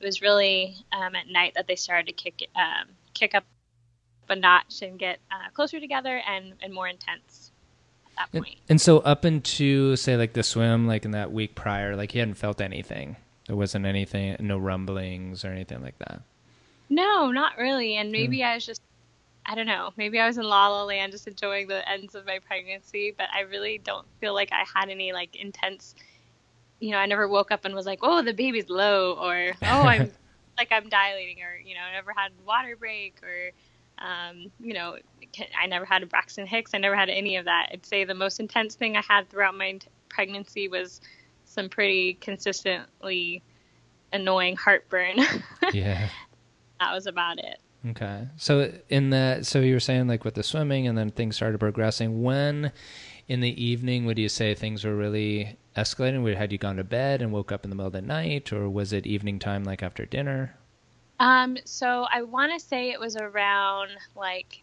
it 0.00 0.04
was 0.04 0.20
really 0.20 0.76
um, 0.92 1.16
at 1.16 1.28
night 1.28 1.54
that 1.54 1.66
they 1.66 1.76
started 1.76 2.06
to 2.08 2.12
kick 2.12 2.46
um, 2.54 2.88
kick 3.16 3.34
up 3.34 3.44
a 4.28 4.36
notch 4.36 4.82
and 4.82 4.98
get 4.98 5.18
uh, 5.30 5.50
closer 5.54 5.80
together 5.80 6.20
and, 6.28 6.54
and 6.62 6.72
more 6.72 6.88
intense 6.88 7.52
at 8.06 8.16
that 8.16 8.32
point. 8.32 8.54
And, 8.54 8.70
and 8.70 8.80
so 8.80 8.98
up 8.98 9.24
into 9.24 9.96
say 9.96 10.16
like 10.16 10.34
the 10.34 10.42
swim, 10.42 10.86
like 10.86 11.04
in 11.04 11.12
that 11.12 11.32
week 11.32 11.54
prior, 11.54 11.96
like 11.96 12.12
he 12.12 12.18
hadn't 12.18 12.34
felt 12.34 12.60
anything. 12.60 13.16
There 13.46 13.56
wasn't 13.56 13.86
anything, 13.86 14.36
no 14.40 14.58
rumblings 14.58 15.44
or 15.44 15.48
anything 15.48 15.82
like 15.82 15.98
that. 16.00 16.22
No, 16.88 17.30
not 17.30 17.56
really. 17.56 17.96
And 17.96 18.12
maybe 18.12 18.42
I 18.42 18.54
was 18.54 18.66
just 18.66 18.82
I 19.48 19.54
don't 19.54 19.66
know. 19.66 19.90
Maybe 19.96 20.18
I 20.18 20.26
was 20.26 20.38
in 20.38 20.44
La 20.44 20.68
La 20.68 20.82
Land 20.84 21.12
just 21.12 21.28
enjoying 21.28 21.68
the 21.68 21.88
ends 21.88 22.16
of 22.16 22.26
my 22.26 22.40
pregnancy, 22.40 23.14
but 23.16 23.28
I 23.32 23.42
really 23.42 23.78
don't 23.78 24.06
feel 24.20 24.34
like 24.34 24.50
I 24.52 24.64
had 24.74 24.88
any 24.88 25.12
like 25.12 25.36
intense 25.36 25.94
you 26.78 26.90
know, 26.90 26.98
I 26.98 27.06
never 27.06 27.26
woke 27.26 27.50
up 27.50 27.64
and 27.64 27.74
was 27.74 27.86
like, 27.86 28.00
"Oh, 28.02 28.22
the 28.22 28.34
baby's 28.34 28.68
low," 28.68 29.14
or 29.14 29.52
"Oh, 29.62 29.82
I'm 29.82 30.12
like 30.58 30.68
I'm 30.70 30.88
dilating," 30.88 31.42
or 31.42 31.56
you 31.56 31.74
know, 31.74 31.80
I 31.80 31.92
never 31.92 32.12
had 32.16 32.32
water 32.44 32.76
break, 32.76 33.20
or 33.22 33.50
um, 33.98 34.50
you 34.58 34.74
know, 34.74 34.96
I 35.60 35.66
never 35.66 35.84
had 35.84 36.02
a 36.02 36.06
Braxton 36.06 36.46
Hicks. 36.46 36.72
I 36.74 36.78
never 36.78 36.96
had 36.96 37.08
any 37.08 37.36
of 37.36 37.46
that. 37.46 37.68
I'd 37.72 37.86
say 37.86 38.04
the 38.04 38.14
most 38.14 38.40
intense 38.40 38.74
thing 38.74 38.96
I 38.96 39.02
had 39.02 39.28
throughout 39.28 39.56
my 39.56 39.78
pregnancy 40.08 40.68
was 40.68 41.00
some 41.44 41.68
pretty 41.68 42.14
consistently 42.14 43.42
annoying 44.12 44.56
heartburn. 44.56 45.18
yeah, 45.72 46.08
that 46.80 46.92
was 46.92 47.06
about 47.06 47.38
it. 47.38 47.58
Okay, 47.90 48.26
so 48.36 48.72
in 48.88 49.10
that, 49.10 49.46
so 49.46 49.60
you 49.60 49.74
were 49.74 49.80
saying 49.80 50.08
like 50.08 50.24
with 50.24 50.34
the 50.34 50.42
swimming, 50.42 50.88
and 50.88 50.96
then 50.98 51.10
things 51.10 51.36
started 51.36 51.58
progressing. 51.58 52.22
When 52.22 52.72
in 53.28 53.40
the 53.40 53.62
evening 53.62 54.06
would 54.06 54.18
you 54.18 54.28
say 54.28 54.54
things 54.54 54.84
were 54.84 54.96
really 54.96 55.56
escalating? 55.76 56.34
Had 56.36 56.52
you 56.52 56.58
gone 56.58 56.76
to 56.76 56.84
bed 56.84 57.22
and 57.22 57.32
woke 57.32 57.52
up 57.52 57.64
in 57.64 57.70
the 57.70 57.76
middle 57.76 57.88
of 57.88 57.92
the 57.92 58.02
night, 58.02 58.52
or 58.52 58.68
was 58.68 58.92
it 58.92 59.06
evening 59.06 59.38
time, 59.38 59.62
like 59.62 59.82
after 59.82 60.04
dinner? 60.04 60.56
Um, 61.20 61.56
so 61.64 62.06
I 62.12 62.22
want 62.22 62.52
to 62.52 62.60
say 62.64 62.90
it 62.90 63.00
was 63.00 63.16
around 63.16 63.90
like 64.14 64.62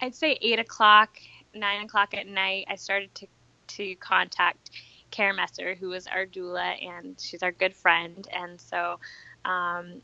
I'd 0.00 0.14
say 0.14 0.38
eight 0.40 0.58
o'clock, 0.58 1.18
nine 1.54 1.84
o'clock 1.84 2.14
at 2.14 2.26
night. 2.26 2.66
I 2.68 2.76
started 2.76 3.14
to 3.16 3.26
to 3.68 3.94
contact 3.96 4.70
Karen 5.10 5.36
Messer, 5.36 5.74
who 5.74 5.88
was 5.88 6.06
our 6.06 6.26
doula, 6.26 6.74
and 6.84 7.18
she's 7.18 7.42
our 7.42 7.52
good 7.52 7.74
friend. 7.74 8.28
And 8.32 8.60
so 8.60 8.98
um, 9.44 10.02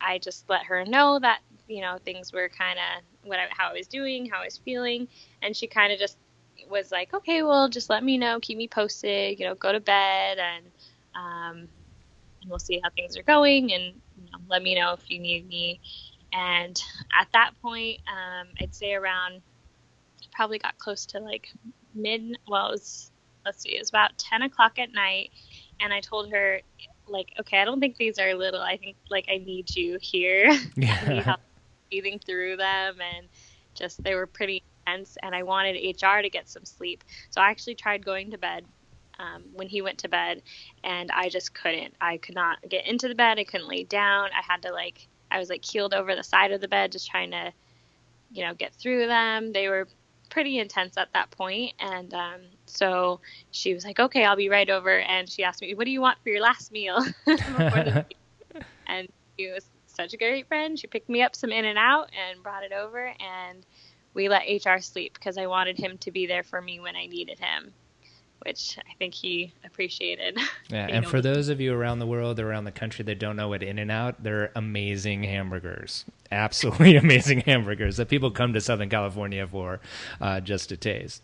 I 0.00 0.18
just 0.18 0.48
let 0.48 0.64
her 0.66 0.84
know 0.84 1.18
that 1.20 1.40
you 1.68 1.80
know 1.82 1.98
things 2.04 2.32
were 2.32 2.48
kind 2.48 2.78
of 2.78 3.28
what 3.28 3.38
I, 3.38 3.46
how 3.50 3.70
I 3.70 3.74
was 3.74 3.88
doing, 3.88 4.26
how 4.26 4.40
I 4.42 4.46
was 4.46 4.58
feeling, 4.58 5.08
and 5.42 5.56
she 5.56 5.66
kind 5.66 5.92
of 5.92 5.98
just 5.98 6.18
was 6.70 6.92
like, 6.92 7.14
okay, 7.14 7.42
well, 7.42 7.68
just 7.68 7.90
let 7.90 8.04
me 8.04 8.18
know, 8.18 8.38
keep 8.40 8.58
me 8.58 8.68
posted, 8.68 9.38
you 9.38 9.46
know, 9.46 9.54
go 9.54 9.72
to 9.72 9.80
bed, 9.80 10.38
and 10.38 10.66
um, 11.14 11.68
and 12.42 12.50
we'll 12.50 12.58
see 12.58 12.80
how 12.82 12.90
things 12.96 13.16
are 13.16 13.22
going, 13.22 13.72
and 13.72 13.84
you 14.16 14.24
know, 14.32 14.38
let 14.48 14.62
me 14.62 14.74
know 14.74 14.94
if 14.94 15.10
you 15.10 15.18
need 15.18 15.48
me. 15.48 15.80
And 16.32 16.80
at 17.20 17.28
that 17.32 17.52
point, 17.62 18.00
um, 18.08 18.48
I'd 18.60 18.74
say 18.74 18.94
around 18.94 19.42
probably 20.32 20.58
got 20.58 20.78
close 20.78 21.06
to 21.06 21.20
like 21.20 21.48
mid. 21.94 22.38
Well, 22.48 22.68
it 22.68 22.72
was 22.72 23.10
let's 23.44 23.62
see, 23.62 23.76
it 23.76 23.80
was 23.80 23.90
about 23.90 24.16
ten 24.18 24.42
o'clock 24.42 24.78
at 24.78 24.92
night, 24.92 25.30
and 25.80 25.92
I 25.92 26.00
told 26.00 26.32
her 26.32 26.60
like, 27.10 27.32
okay, 27.40 27.58
I 27.58 27.64
don't 27.64 27.80
think 27.80 27.96
these 27.96 28.18
are 28.18 28.34
little. 28.34 28.60
I 28.60 28.76
think 28.76 28.96
like 29.10 29.26
I 29.28 29.38
need 29.38 29.74
you 29.74 29.98
here. 30.00 30.50
Yeah. 30.76 31.36
Breathing 31.90 32.20
through 32.24 32.56
them, 32.56 32.98
and 33.00 33.26
just 33.74 34.00
they 34.04 34.14
were 34.14 34.28
pretty 34.28 34.62
intense, 34.86 35.18
and 35.24 35.34
I 35.34 35.42
wanted 35.42 35.72
HR 35.74 36.22
to 36.22 36.30
get 36.30 36.48
some 36.48 36.64
sleep. 36.64 37.02
So 37.30 37.40
I 37.40 37.50
actually 37.50 37.74
tried 37.74 38.04
going 38.04 38.30
to 38.30 38.38
bed 38.38 38.64
um, 39.18 39.42
when 39.54 39.68
he 39.68 39.82
went 39.82 39.98
to 39.98 40.08
bed, 40.08 40.42
and 40.84 41.10
I 41.10 41.28
just 41.28 41.52
couldn't. 41.52 41.94
I 42.00 42.18
could 42.18 42.36
not 42.36 42.58
get 42.68 42.86
into 42.86 43.08
the 43.08 43.16
bed. 43.16 43.40
I 43.40 43.44
couldn't 43.44 43.66
lay 43.66 43.82
down. 43.82 44.30
I 44.30 44.42
had 44.46 44.62
to 44.62 44.72
like 44.72 45.08
I 45.30 45.38
was 45.38 45.48
like 45.48 45.62
keeled 45.62 45.94
over 45.94 46.14
the 46.14 46.24
side 46.24 46.52
of 46.52 46.60
the 46.60 46.68
bed, 46.68 46.92
just 46.92 47.10
trying 47.10 47.30
to, 47.32 47.52
you 48.32 48.44
know, 48.44 48.54
get 48.54 48.74
through 48.74 49.06
them. 49.06 49.52
They 49.52 49.68
were 49.68 49.88
pretty 50.30 50.58
intense 50.58 50.96
at 50.96 51.12
that 51.12 51.30
point, 51.30 51.74
and 51.78 52.12
um, 52.14 52.40
so 52.66 53.20
she 53.50 53.74
was 53.74 53.84
like, 53.84 54.00
"Okay, 54.00 54.24
I'll 54.24 54.36
be 54.36 54.48
right 54.48 54.68
over." 54.70 55.00
And 55.00 55.28
she 55.28 55.44
asked 55.44 55.60
me, 55.60 55.74
"What 55.74 55.84
do 55.84 55.90
you 55.90 56.00
want 56.00 56.18
for 56.22 56.30
your 56.30 56.40
last 56.40 56.72
meal?" 56.72 57.04
and 58.86 59.08
she 59.38 59.50
was 59.50 59.66
such 59.86 60.14
a 60.14 60.16
great 60.16 60.48
friend. 60.48 60.78
She 60.78 60.86
picked 60.86 61.08
me 61.08 61.22
up 61.22 61.36
some 61.36 61.50
In-N-Out 61.50 62.10
and 62.12 62.42
brought 62.42 62.64
it 62.64 62.72
over, 62.72 63.12
and 63.20 63.66
we 64.14 64.28
let 64.28 64.42
HR 64.48 64.78
sleep 64.80 65.14
because 65.14 65.36
I 65.36 65.46
wanted 65.46 65.78
him 65.78 65.98
to 65.98 66.10
be 66.10 66.26
there 66.26 66.42
for 66.42 66.60
me 66.60 66.80
when 66.80 66.96
I 66.96 67.06
needed 67.06 67.38
him 67.38 67.74
which 68.44 68.78
I 68.78 68.94
think 68.98 69.14
he 69.14 69.52
appreciated. 69.64 70.38
Yeah, 70.68 70.86
and 70.88 71.04
for 71.04 71.20
those 71.20 71.48
of 71.48 71.60
you 71.60 71.74
around 71.74 71.98
the 71.98 72.06
world, 72.06 72.38
or 72.38 72.48
around 72.48 72.62
the 72.62 72.70
country 72.70 73.04
that 73.06 73.18
don't 73.18 73.34
know 73.34 73.48
what 73.48 73.62
In-N-Out, 73.62 74.22
they're 74.22 74.52
amazing 74.54 75.24
hamburgers, 75.24 76.04
absolutely 76.30 76.94
amazing 77.04 77.40
hamburgers 77.40 77.96
that 77.96 78.08
people 78.08 78.30
come 78.30 78.52
to 78.52 78.60
Southern 78.60 78.88
California 78.88 79.46
for 79.48 79.80
uh, 80.20 80.38
just 80.38 80.68
to 80.68 80.76
taste. 80.76 81.22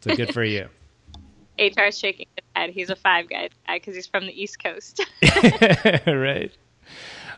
So 0.00 0.14
good 0.14 0.34
for 0.34 0.44
you. 0.44 0.68
HR's 1.58 1.98
shaking 1.98 2.26
his 2.36 2.44
head. 2.54 2.70
He's 2.70 2.90
a 2.90 2.96
five 2.96 3.28
guy 3.28 3.48
guy 3.66 3.78
because 3.78 3.94
he's 3.94 4.06
from 4.06 4.26
the 4.26 4.42
East 4.42 4.62
Coast. 4.62 5.00
right. 6.06 6.52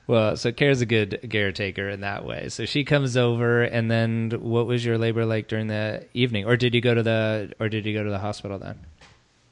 Well, 0.06 0.37
so 0.37 0.52
Kara's 0.52 0.80
a 0.80 0.87
good 0.87 1.28
caretaker 1.30 1.88
in 1.88 2.00
that 2.00 2.25
way. 2.25 2.49
So 2.49 2.64
she 2.64 2.85
comes 2.85 3.16
over, 3.16 3.62
and 3.62 3.90
then 3.90 4.30
what 4.40 4.66
was 4.66 4.85
your 4.85 4.99
labor 4.99 5.26
like 5.26 5.49
during 5.49 5.66
the 5.66 6.06
evening, 6.14 6.44
or 6.44 6.56
did 6.56 6.75
you 6.75 6.80
go 6.80 6.94
to 6.94 7.02
the, 7.02 7.52
or 7.58 7.68
did 7.68 7.87
you 7.87 7.92
go 7.92 8.04
to 8.04 8.11
the 8.11 8.20
hospital 8.20 8.58
then? 8.58 8.78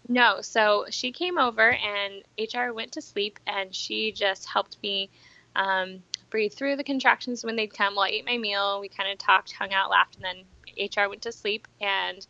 No, 0.09 0.41
so 0.41 0.87
she 0.91 1.13
came 1.13 1.39
over 1.39 1.73
and 1.73 2.23
HR 2.39 2.73
went 2.73 2.93
to 2.93 3.03
sleep 3.03 3.39
and 3.47 3.75
she 3.75 4.13
just 4.13 4.47
helped 4.47 4.77
me 4.83 5.11
um, 5.57 6.03
breathe 6.31 6.53
through 6.53 6.77
the 6.77 6.85
contractions 6.85 7.45
when 7.45 7.57
they'd 7.57 7.73
come 7.73 7.95
Well, 7.95 8.05
I 8.05 8.09
ate 8.09 8.27
my 8.27 8.37
meal. 8.37 8.81
We 8.81 8.89
kind 8.89 9.11
of 9.11 9.19
talked, 9.19 9.53
hung 9.53 9.73
out, 9.73 9.91
laughed, 9.91 10.17
and 10.17 10.25
then 10.25 10.45
HR 10.79 11.09
went 11.09 11.23
to 11.23 11.33
sleep 11.33 11.69
and 11.81 12.27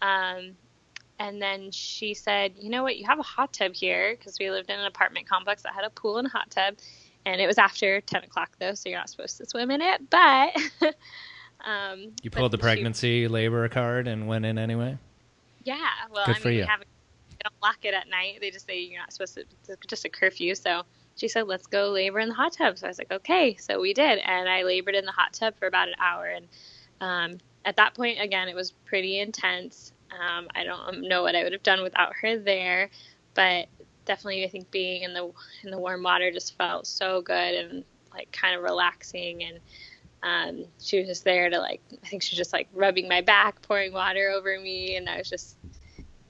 um, 0.00 0.56
and 1.18 1.42
then 1.42 1.72
she 1.72 2.14
said, 2.14 2.52
"You 2.56 2.70
know 2.70 2.84
what? 2.84 2.96
You 2.96 3.04
have 3.06 3.18
a 3.18 3.24
hot 3.24 3.52
tub 3.52 3.74
here 3.74 4.14
because 4.16 4.36
we 4.38 4.50
lived 4.50 4.70
in 4.70 4.78
an 4.78 4.86
apartment 4.86 5.28
complex 5.28 5.62
that 5.62 5.74
had 5.74 5.84
a 5.84 5.90
pool 5.90 6.18
and 6.18 6.28
a 6.28 6.30
hot 6.30 6.50
tub, 6.50 6.76
and 7.26 7.40
it 7.40 7.46
was 7.46 7.58
after 7.58 8.00
10 8.00 8.24
o'clock 8.24 8.56
though, 8.60 8.74
so 8.74 8.88
you're 8.88 8.98
not 8.98 9.10
supposed 9.10 9.36
to 9.38 9.46
swim 9.46 9.70
in 9.70 9.82
it. 9.82 10.08
But 10.08 10.56
um, 11.66 12.12
you 12.22 12.30
pulled 12.30 12.52
the 12.52 12.58
pregnancy 12.58 13.24
she, 13.24 13.28
labor 13.28 13.68
card 13.68 14.06
and 14.06 14.28
went 14.28 14.44
in 14.44 14.58
anyway. 14.58 14.96
Yeah, 15.64 15.76
well, 16.12 16.26
Good 16.26 16.36
I 16.36 16.38
for 16.38 16.48
mean, 16.48 16.58
you. 16.58 16.64
Have, 16.64 16.80
they 16.80 16.97
don't 17.42 17.54
lock 17.62 17.78
it 17.84 17.94
at 17.94 18.08
night. 18.08 18.38
They 18.40 18.50
just 18.50 18.66
say 18.66 18.80
you're 18.80 19.00
not 19.00 19.12
supposed 19.12 19.34
to. 19.34 19.44
It's 19.68 19.86
just 19.86 20.04
a 20.04 20.08
curfew. 20.08 20.54
So 20.54 20.82
she 21.16 21.28
said, 21.28 21.46
"Let's 21.46 21.66
go 21.66 21.90
labor 21.90 22.18
in 22.18 22.28
the 22.28 22.34
hot 22.34 22.52
tub." 22.52 22.78
So 22.78 22.86
I 22.86 22.90
was 22.90 22.98
like, 22.98 23.12
"Okay." 23.12 23.56
So 23.56 23.80
we 23.80 23.94
did, 23.94 24.18
and 24.18 24.48
I 24.48 24.62
labored 24.62 24.94
in 24.94 25.04
the 25.04 25.12
hot 25.12 25.32
tub 25.32 25.54
for 25.58 25.66
about 25.66 25.88
an 25.88 25.94
hour. 25.98 26.26
And 26.26 26.48
um, 27.00 27.38
at 27.64 27.76
that 27.76 27.94
point, 27.94 28.20
again, 28.20 28.48
it 28.48 28.54
was 28.54 28.72
pretty 28.86 29.20
intense. 29.20 29.92
Um, 30.10 30.48
I 30.54 30.64
don't 30.64 31.02
know 31.02 31.22
what 31.22 31.36
I 31.36 31.42
would 31.42 31.52
have 31.52 31.62
done 31.62 31.82
without 31.82 32.12
her 32.22 32.38
there, 32.38 32.90
but 33.34 33.68
definitely, 34.04 34.44
I 34.44 34.48
think 34.48 34.70
being 34.70 35.02
in 35.02 35.12
the 35.12 35.30
in 35.62 35.70
the 35.70 35.78
warm 35.78 36.02
water 36.02 36.30
just 36.30 36.56
felt 36.56 36.86
so 36.86 37.22
good 37.22 37.54
and 37.54 37.84
like 38.12 38.30
kind 38.32 38.56
of 38.56 38.62
relaxing 38.62 39.44
and. 39.44 39.60
Um, 40.20 40.64
she 40.80 40.98
was 40.98 41.06
just 41.06 41.22
there 41.22 41.48
to 41.48 41.60
like, 41.60 41.80
I 42.02 42.08
think 42.08 42.24
she 42.24 42.32
was 42.32 42.38
just 42.38 42.52
like 42.52 42.66
rubbing 42.72 43.06
my 43.06 43.20
back, 43.20 43.62
pouring 43.62 43.92
water 43.92 44.32
over 44.34 44.58
me, 44.58 44.96
and 44.96 45.08
I 45.08 45.16
was 45.16 45.30
just 45.30 45.56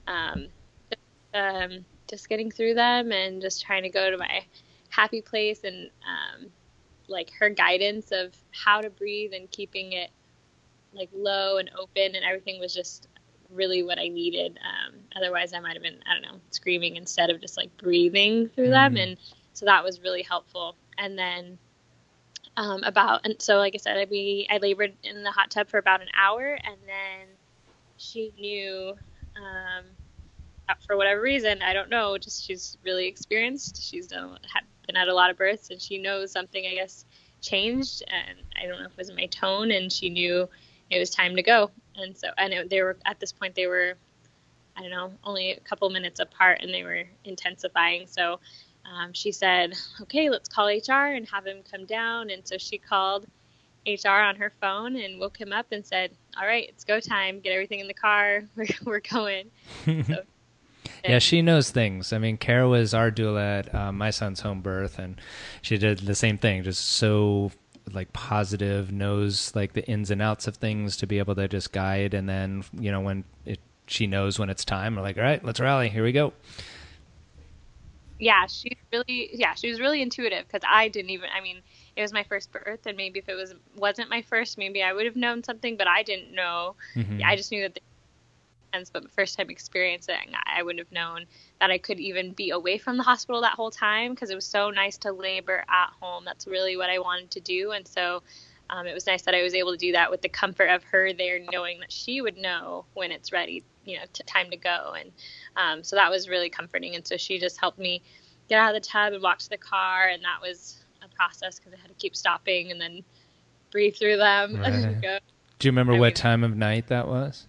um, 0.09 0.47
um, 1.33 1.85
just 2.07 2.29
getting 2.29 2.51
through 2.51 2.73
them 2.73 3.11
and 3.11 3.41
just 3.41 3.63
trying 3.63 3.83
to 3.83 3.89
go 3.89 4.09
to 4.09 4.17
my 4.17 4.43
happy 4.89 5.21
place 5.21 5.63
and 5.63 5.89
um, 6.05 6.47
like 7.07 7.31
her 7.39 7.49
guidance 7.49 8.11
of 8.11 8.35
how 8.51 8.81
to 8.81 8.89
breathe 8.89 9.33
and 9.33 9.49
keeping 9.51 9.93
it 9.93 10.09
like 10.93 11.09
low 11.13 11.57
and 11.57 11.69
open 11.79 12.15
and 12.15 12.25
everything 12.25 12.59
was 12.59 12.73
just 12.73 13.07
really 13.51 13.83
what 13.83 13.99
I 13.99 14.07
needed. 14.07 14.57
Um, 14.63 14.95
otherwise, 15.15 15.53
I 15.53 15.59
might 15.59 15.73
have 15.73 15.83
been 15.83 15.99
I 16.09 16.13
don't 16.13 16.21
know 16.21 16.39
screaming 16.51 16.95
instead 16.95 17.29
of 17.29 17.41
just 17.41 17.57
like 17.57 17.75
breathing 17.77 18.49
through 18.49 18.65
mm-hmm. 18.65 18.95
them, 18.95 18.97
and 18.97 19.17
so 19.53 19.65
that 19.65 19.83
was 19.83 20.01
really 20.01 20.23
helpful. 20.23 20.75
And 20.97 21.17
then 21.17 21.57
um, 22.57 22.83
about 22.83 23.21
and 23.25 23.41
so 23.41 23.57
like 23.57 23.73
I 23.75 23.77
said, 23.77 23.97
I 23.97 24.05
we 24.09 24.47
I 24.49 24.57
labored 24.57 24.93
in 25.03 25.23
the 25.23 25.31
hot 25.31 25.51
tub 25.51 25.67
for 25.69 25.77
about 25.77 26.01
an 26.01 26.09
hour, 26.19 26.53
and 26.63 26.77
then 26.85 27.27
she 27.97 28.33
knew 28.37 28.93
um, 29.35 29.85
for 30.85 30.97
whatever 30.97 31.21
reason, 31.21 31.61
I 31.61 31.73
don't 31.73 31.89
know. 31.89 32.17
Just 32.17 32.45
she's 32.45 32.77
really 32.83 33.07
experienced. 33.07 33.81
She's 33.81 34.07
done 34.07 34.37
been 34.89 34.97
at 34.97 35.07
a 35.07 35.13
lot 35.13 35.29
of 35.29 35.37
births, 35.37 35.69
and 35.69 35.79
she 35.79 35.99
knows 35.99 36.31
something. 36.31 36.65
I 36.65 36.73
guess 36.73 37.05
changed, 37.41 38.03
and 38.07 38.39
I 38.61 38.67
don't 38.67 38.79
know 38.79 38.87
if 38.87 38.91
it 38.91 38.97
was 38.97 39.11
my 39.11 39.27
tone, 39.27 39.71
and 39.71 39.91
she 39.91 40.09
knew 40.09 40.49
it 40.89 40.99
was 40.99 41.11
time 41.11 41.35
to 41.35 41.43
go. 41.43 41.69
And 41.95 42.17
so, 42.17 42.29
and 42.37 42.53
it, 42.53 42.69
they 42.69 42.81
were 42.81 42.97
at 43.05 43.19
this 43.19 43.31
point 43.31 43.55
they 43.55 43.67
were, 43.67 43.95
I 44.75 44.81
don't 44.81 44.89
know, 44.89 45.11
only 45.23 45.51
a 45.51 45.59
couple 45.59 45.89
minutes 45.89 46.19
apart, 46.19 46.59
and 46.61 46.73
they 46.73 46.83
were 46.83 47.03
intensifying. 47.23 48.07
So 48.07 48.39
um, 48.85 49.13
she 49.13 49.31
said, 49.31 49.75
"Okay, 50.01 50.29
let's 50.29 50.49
call 50.49 50.67
HR 50.67 51.13
and 51.13 51.27
have 51.29 51.45
him 51.45 51.59
come 51.69 51.85
down." 51.85 52.31
And 52.31 52.47
so 52.47 52.57
she 52.57 52.77
called 52.77 53.27
HR 53.85 54.09
on 54.09 54.35
her 54.37 54.51
phone 54.59 54.95
and 54.95 55.19
woke 55.19 55.39
him 55.39 55.53
up 55.53 55.67
and 55.71 55.85
said, 55.85 56.11
"All 56.35 56.47
right, 56.47 56.67
it's 56.67 56.83
go 56.83 56.99
time. 56.99 57.41
Get 57.41 57.51
everything 57.51 57.79
in 57.79 57.87
the 57.87 57.93
car. 57.93 58.43
We're, 58.55 58.67
we're 58.83 58.99
going." 59.01 59.51
so 59.85 60.23
yeah, 61.03 61.19
she 61.19 61.41
knows 61.41 61.69
things. 61.69 62.13
I 62.13 62.17
mean, 62.17 62.37
Kara 62.37 62.67
was 62.67 62.93
our 62.93 63.11
doula 63.11 63.59
at 63.59 63.75
uh, 63.75 63.91
my 63.91 64.09
son's 64.09 64.41
home 64.41 64.61
birth, 64.61 64.99
and 64.99 65.19
she 65.61 65.77
did 65.77 65.99
the 65.99 66.15
same 66.15 66.37
thing. 66.37 66.63
Just 66.63 66.83
so 66.87 67.51
like 67.93 68.11
positive, 68.13 68.91
knows 68.91 69.55
like 69.55 69.73
the 69.73 69.85
ins 69.87 70.11
and 70.11 70.21
outs 70.21 70.47
of 70.47 70.57
things 70.57 70.97
to 70.97 71.07
be 71.07 71.19
able 71.19 71.35
to 71.35 71.47
just 71.47 71.71
guide. 71.71 72.13
And 72.13 72.27
then 72.27 72.63
you 72.77 72.91
know 72.91 73.01
when 73.01 73.23
it, 73.45 73.59
she 73.87 74.07
knows 74.07 74.39
when 74.39 74.49
it's 74.49 74.65
time, 74.65 74.95
we're 74.95 75.01
like, 75.01 75.17
all 75.17 75.23
right, 75.23 75.43
let's 75.43 75.59
rally. 75.59 75.89
Here 75.89 76.03
we 76.03 76.11
go. 76.11 76.33
Yeah, 78.19 78.47
she's 78.47 78.75
really 78.91 79.29
yeah 79.33 79.53
she 79.53 79.69
was 79.69 79.79
really 79.79 80.01
intuitive 80.01 80.45
because 80.45 80.67
I 80.67 80.89
didn't 80.89 81.11
even. 81.11 81.29
I 81.35 81.41
mean, 81.41 81.61
it 81.95 82.01
was 82.01 82.13
my 82.13 82.23
first 82.23 82.51
birth, 82.51 82.85
and 82.85 82.97
maybe 82.97 83.19
if 83.19 83.29
it 83.29 83.35
was 83.35 83.55
wasn't 83.75 84.09
my 84.09 84.21
first, 84.21 84.57
maybe 84.57 84.83
I 84.83 84.93
would 84.93 85.05
have 85.05 85.15
known 85.15 85.43
something, 85.43 85.77
but 85.77 85.87
I 85.87 86.03
didn't 86.03 86.33
know. 86.33 86.75
Mm-hmm. 86.95 87.21
I 87.23 87.35
just 87.35 87.51
knew 87.51 87.61
that 87.61 87.79
but 88.93 89.09
first 89.11 89.37
time 89.37 89.49
experiencing, 89.49 90.33
I 90.45 90.63
wouldn't 90.63 90.79
have 90.79 90.91
known 90.91 91.25
that 91.59 91.71
I 91.71 91.77
could 91.77 91.99
even 91.99 92.31
be 92.31 92.51
away 92.51 92.77
from 92.77 92.97
the 92.97 93.03
hospital 93.03 93.41
that 93.41 93.53
whole 93.53 93.71
time 93.71 94.13
because 94.13 94.29
it 94.29 94.35
was 94.35 94.45
so 94.45 94.69
nice 94.69 94.97
to 94.99 95.11
labor 95.11 95.63
at 95.67 95.89
home. 95.99 96.23
That's 96.25 96.47
really 96.47 96.77
what 96.77 96.89
I 96.89 96.99
wanted 96.99 97.31
to 97.31 97.39
do. 97.39 97.71
And 97.71 97.87
so 97.87 98.21
um, 98.69 98.85
it 98.85 98.93
was 98.93 99.07
nice 99.07 99.23
that 99.23 99.33
I 99.33 99.41
was 99.41 99.53
able 99.53 99.71
to 99.71 99.77
do 99.77 99.91
that 99.93 100.11
with 100.11 100.21
the 100.21 100.29
comfort 100.29 100.67
of 100.67 100.83
her 100.83 101.13
there, 101.13 101.39
knowing 101.51 101.79
that 101.79 101.91
she 101.91 102.21
would 102.21 102.37
know 102.37 102.85
when 102.93 103.11
it's 103.11 103.31
ready, 103.31 103.63
you 103.85 103.97
know, 103.97 104.03
to, 104.13 104.23
time 104.23 104.51
to 104.51 104.57
go. 104.57 104.93
And 104.97 105.11
um, 105.55 105.83
so 105.83 105.95
that 105.95 106.09
was 106.11 106.29
really 106.29 106.49
comforting. 106.49 106.95
And 106.95 107.05
so 107.05 107.17
she 107.17 107.39
just 107.39 107.59
helped 107.59 107.79
me 107.79 108.01
get 108.47 108.59
out 108.59 108.75
of 108.75 108.81
the 108.81 108.87
tub 108.87 109.13
and 109.13 109.23
walk 109.23 109.39
to 109.39 109.49
the 109.49 109.57
car. 109.57 110.07
And 110.07 110.23
that 110.23 110.39
was 110.41 110.83
a 111.03 111.07
process 111.15 111.59
because 111.59 111.73
I 111.73 111.81
had 111.81 111.89
to 111.89 111.95
keep 111.95 112.15
stopping 112.15 112.71
and 112.71 112.79
then 112.79 113.03
breathe 113.71 113.95
through 113.95 114.17
them. 114.17 114.61
Right. 115.01 115.21
Do 115.57 115.67
you 115.67 115.73
remember 115.73 115.93
I 115.93 115.99
what 115.99 116.05
mean, 116.05 116.13
time 116.13 116.43
of 116.45 116.55
night 116.55 116.87
that 116.87 117.09
was? 117.09 117.48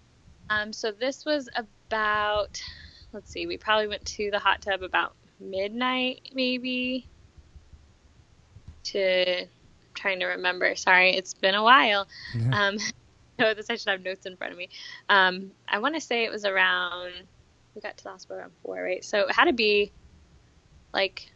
Um, 0.50 0.72
so 0.72 0.90
this 0.90 1.24
was 1.24 1.48
about, 1.54 2.60
let's 3.12 3.30
see, 3.30 3.46
we 3.46 3.56
probably 3.56 3.86
went 3.86 4.04
to 4.04 4.30
the 4.30 4.38
hot 4.38 4.60
tub 4.60 4.82
about 4.82 5.14
midnight, 5.38 6.30
maybe. 6.34 7.06
To 8.84 9.46
trying 9.94 10.18
to 10.20 10.26
remember. 10.26 10.74
Sorry, 10.74 11.14
it's 11.14 11.34
been 11.34 11.54
a 11.54 11.62
while. 11.62 12.08
Yeah. 12.34 12.68
Um, 12.68 12.76
no, 13.38 13.54
this 13.54 13.70
I 13.70 13.76
should 13.76 13.88
have 13.90 14.02
notes 14.02 14.26
in 14.26 14.36
front 14.36 14.52
of 14.52 14.58
me. 14.58 14.68
Um, 15.08 15.52
I 15.68 15.78
want 15.78 15.94
to 15.94 16.00
say 16.00 16.24
it 16.24 16.32
was 16.32 16.44
around. 16.44 17.12
We 17.74 17.80
got 17.80 17.96
to 17.98 18.04
the 18.04 18.10
hospital 18.10 18.40
around 18.40 18.52
four, 18.64 18.82
right? 18.82 19.04
So 19.04 19.20
it 19.20 19.32
had 19.32 19.44
to 19.44 19.52
be 19.52 19.92
like 20.92 21.30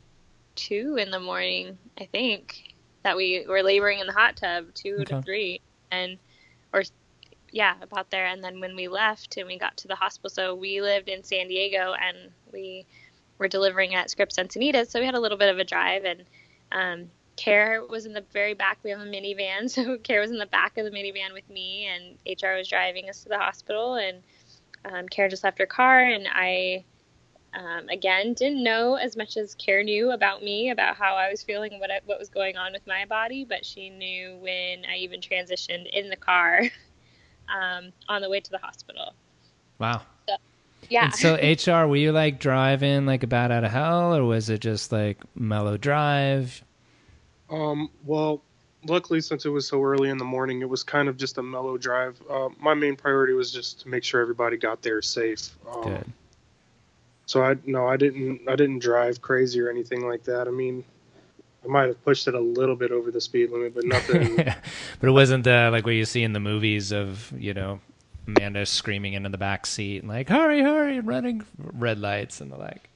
two 0.56 0.96
in 0.98 1.10
the 1.10 1.20
morning, 1.20 1.78
I 1.98 2.06
think, 2.06 2.74
that 3.04 3.16
we 3.16 3.44
were 3.48 3.62
laboring 3.62 4.00
in 4.00 4.08
the 4.08 4.12
hot 4.12 4.36
tub, 4.36 4.74
two 4.74 4.96
okay. 5.00 5.04
to 5.04 5.22
three, 5.22 5.60
and 5.92 6.18
or 6.72 6.82
yeah, 7.54 7.76
about 7.80 8.10
there. 8.10 8.26
And 8.26 8.42
then 8.42 8.58
when 8.58 8.74
we 8.74 8.88
left 8.88 9.36
and 9.36 9.46
we 9.46 9.56
got 9.56 9.76
to 9.78 9.88
the 9.88 9.94
hospital, 9.94 10.28
so 10.28 10.54
we 10.56 10.82
lived 10.82 11.08
in 11.08 11.22
San 11.22 11.46
Diego 11.46 11.94
and 11.94 12.32
we 12.52 12.84
were 13.38 13.46
delivering 13.46 13.94
at 13.94 14.10
Scripps 14.10 14.38
Encinitas, 14.38 14.90
so 14.90 14.98
we 14.98 15.06
had 15.06 15.14
a 15.14 15.20
little 15.20 15.38
bit 15.38 15.50
of 15.50 15.60
a 15.60 15.64
drive. 15.64 16.04
And 16.04 16.24
um, 16.72 17.10
Care 17.36 17.84
was 17.88 18.06
in 18.06 18.12
the 18.12 18.24
very 18.32 18.54
back. 18.54 18.78
We 18.82 18.90
have 18.90 18.98
a 18.98 19.04
minivan, 19.04 19.70
so 19.70 19.96
Care 19.98 20.20
was 20.20 20.32
in 20.32 20.38
the 20.38 20.46
back 20.46 20.76
of 20.78 20.84
the 20.84 20.90
minivan 20.90 21.32
with 21.32 21.48
me, 21.48 21.86
and 21.86 22.18
HR 22.26 22.56
was 22.56 22.66
driving 22.66 23.08
us 23.08 23.22
to 23.22 23.28
the 23.28 23.38
hospital. 23.38 23.94
And 23.94 24.22
um, 24.84 25.08
Care 25.08 25.28
just 25.28 25.44
left 25.44 25.60
her 25.60 25.66
car, 25.66 26.00
and 26.00 26.26
I. 26.30 26.84
Um, 27.56 27.88
again, 27.88 28.34
didn't 28.34 28.64
know 28.64 28.96
as 28.96 29.16
much 29.16 29.36
as 29.36 29.54
Care 29.54 29.84
knew 29.84 30.10
about 30.10 30.42
me, 30.42 30.70
about 30.70 30.96
how 30.96 31.14
I 31.14 31.30
was 31.30 31.44
feeling, 31.44 31.78
what 31.78 31.88
I, 31.88 32.00
what 32.04 32.18
was 32.18 32.28
going 32.28 32.56
on 32.56 32.72
with 32.72 32.84
my 32.84 33.04
body. 33.04 33.46
But 33.48 33.64
she 33.64 33.90
knew 33.90 34.38
when 34.40 34.84
I 34.84 34.96
even 34.96 35.20
transitioned 35.20 35.88
in 35.92 36.10
the 36.10 36.16
car 36.16 36.62
um, 37.48 37.92
on 38.08 38.22
the 38.22 38.30
way 38.30 38.40
to 38.40 38.50
the 38.50 38.58
hospital. 38.58 39.14
Wow. 39.78 40.02
So, 40.28 40.36
Yeah. 40.88 41.04
And 41.06 41.14
so 41.14 41.34
HR, 41.82 41.86
were 41.88 41.96
you 41.96 42.12
like 42.12 42.38
driving 42.38 43.06
like 43.06 43.22
a 43.22 43.26
bat 43.26 43.50
out 43.50 43.64
of 43.64 43.70
hell, 43.70 44.14
or 44.14 44.24
was 44.24 44.50
it 44.50 44.60
just 44.60 44.92
like 44.92 45.18
mellow 45.34 45.76
drive? 45.76 46.62
Um, 47.50 47.90
well, 48.04 48.42
luckily, 48.86 49.20
since 49.20 49.44
it 49.44 49.50
was 49.50 49.66
so 49.66 49.82
early 49.82 50.10
in 50.10 50.18
the 50.18 50.24
morning, 50.24 50.60
it 50.60 50.68
was 50.68 50.82
kind 50.82 51.08
of 51.08 51.16
just 51.16 51.38
a 51.38 51.42
mellow 51.42 51.76
drive. 51.76 52.20
Uh, 52.28 52.48
my 52.58 52.74
main 52.74 52.96
priority 52.96 53.32
was 53.32 53.52
just 53.52 53.80
to 53.80 53.88
make 53.88 54.04
sure 54.04 54.20
everybody 54.20 54.56
got 54.56 54.82
there 54.82 55.02
safe. 55.02 55.50
Um, 55.72 55.82
Good. 55.82 56.12
So 57.26 57.42
I 57.42 57.56
no, 57.64 57.86
I 57.86 57.96
didn't. 57.96 58.42
I 58.48 58.56
didn't 58.56 58.80
drive 58.80 59.22
crazy 59.22 59.60
or 59.60 59.70
anything 59.70 60.06
like 60.06 60.24
that. 60.24 60.46
I 60.46 60.50
mean, 60.50 60.84
I 61.64 61.68
might 61.68 61.86
have 61.86 62.04
pushed 62.04 62.28
it 62.28 62.34
a 62.34 62.40
little 62.40 62.76
bit 62.76 62.90
over 62.90 63.10
the 63.10 63.20
speed 63.20 63.50
limit, 63.50 63.74
but 63.74 63.84
nothing. 63.84 64.36
but 65.00 65.08
it 65.08 65.12
wasn't 65.12 65.46
uh, 65.46 65.70
like 65.72 65.84
what 65.84 65.94
you 65.94 66.04
see 66.04 66.22
in 66.22 66.32
the 66.32 66.40
movies 66.40 66.92
of 66.92 67.32
you 67.36 67.54
know 67.54 67.80
Amanda 68.26 68.66
screaming 68.66 69.14
into 69.14 69.28
the 69.28 69.38
back 69.38 69.66
seat 69.66 69.98
and 70.02 70.08
like 70.08 70.28
hurry, 70.28 70.62
hurry, 70.62 71.00
running 71.00 71.44
red 71.58 71.98
lights 71.98 72.40
and 72.40 72.50
the 72.50 72.56
like. 72.56 72.88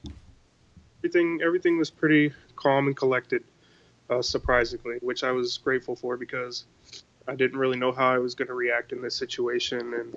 everything 0.99 1.41
everything 1.43 1.77
was 1.77 1.89
pretty 1.89 2.33
calm 2.55 2.87
and 2.87 2.95
collected, 2.95 3.43
uh, 4.09 4.21
surprisingly, 4.21 4.97
which 5.01 5.23
I 5.23 5.31
was 5.31 5.57
grateful 5.57 5.95
for 5.95 6.17
because 6.17 6.65
I 7.27 7.35
didn't 7.35 7.59
really 7.59 7.77
know 7.77 7.91
how 7.91 8.13
I 8.13 8.17
was 8.17 8.35
going 8.35 8.47
to 8.49 8.53
react 8.53 8.91
in 8.91 9.01
this 9.01 9.15
situation, 9.15 9.93
and 9.93 10.15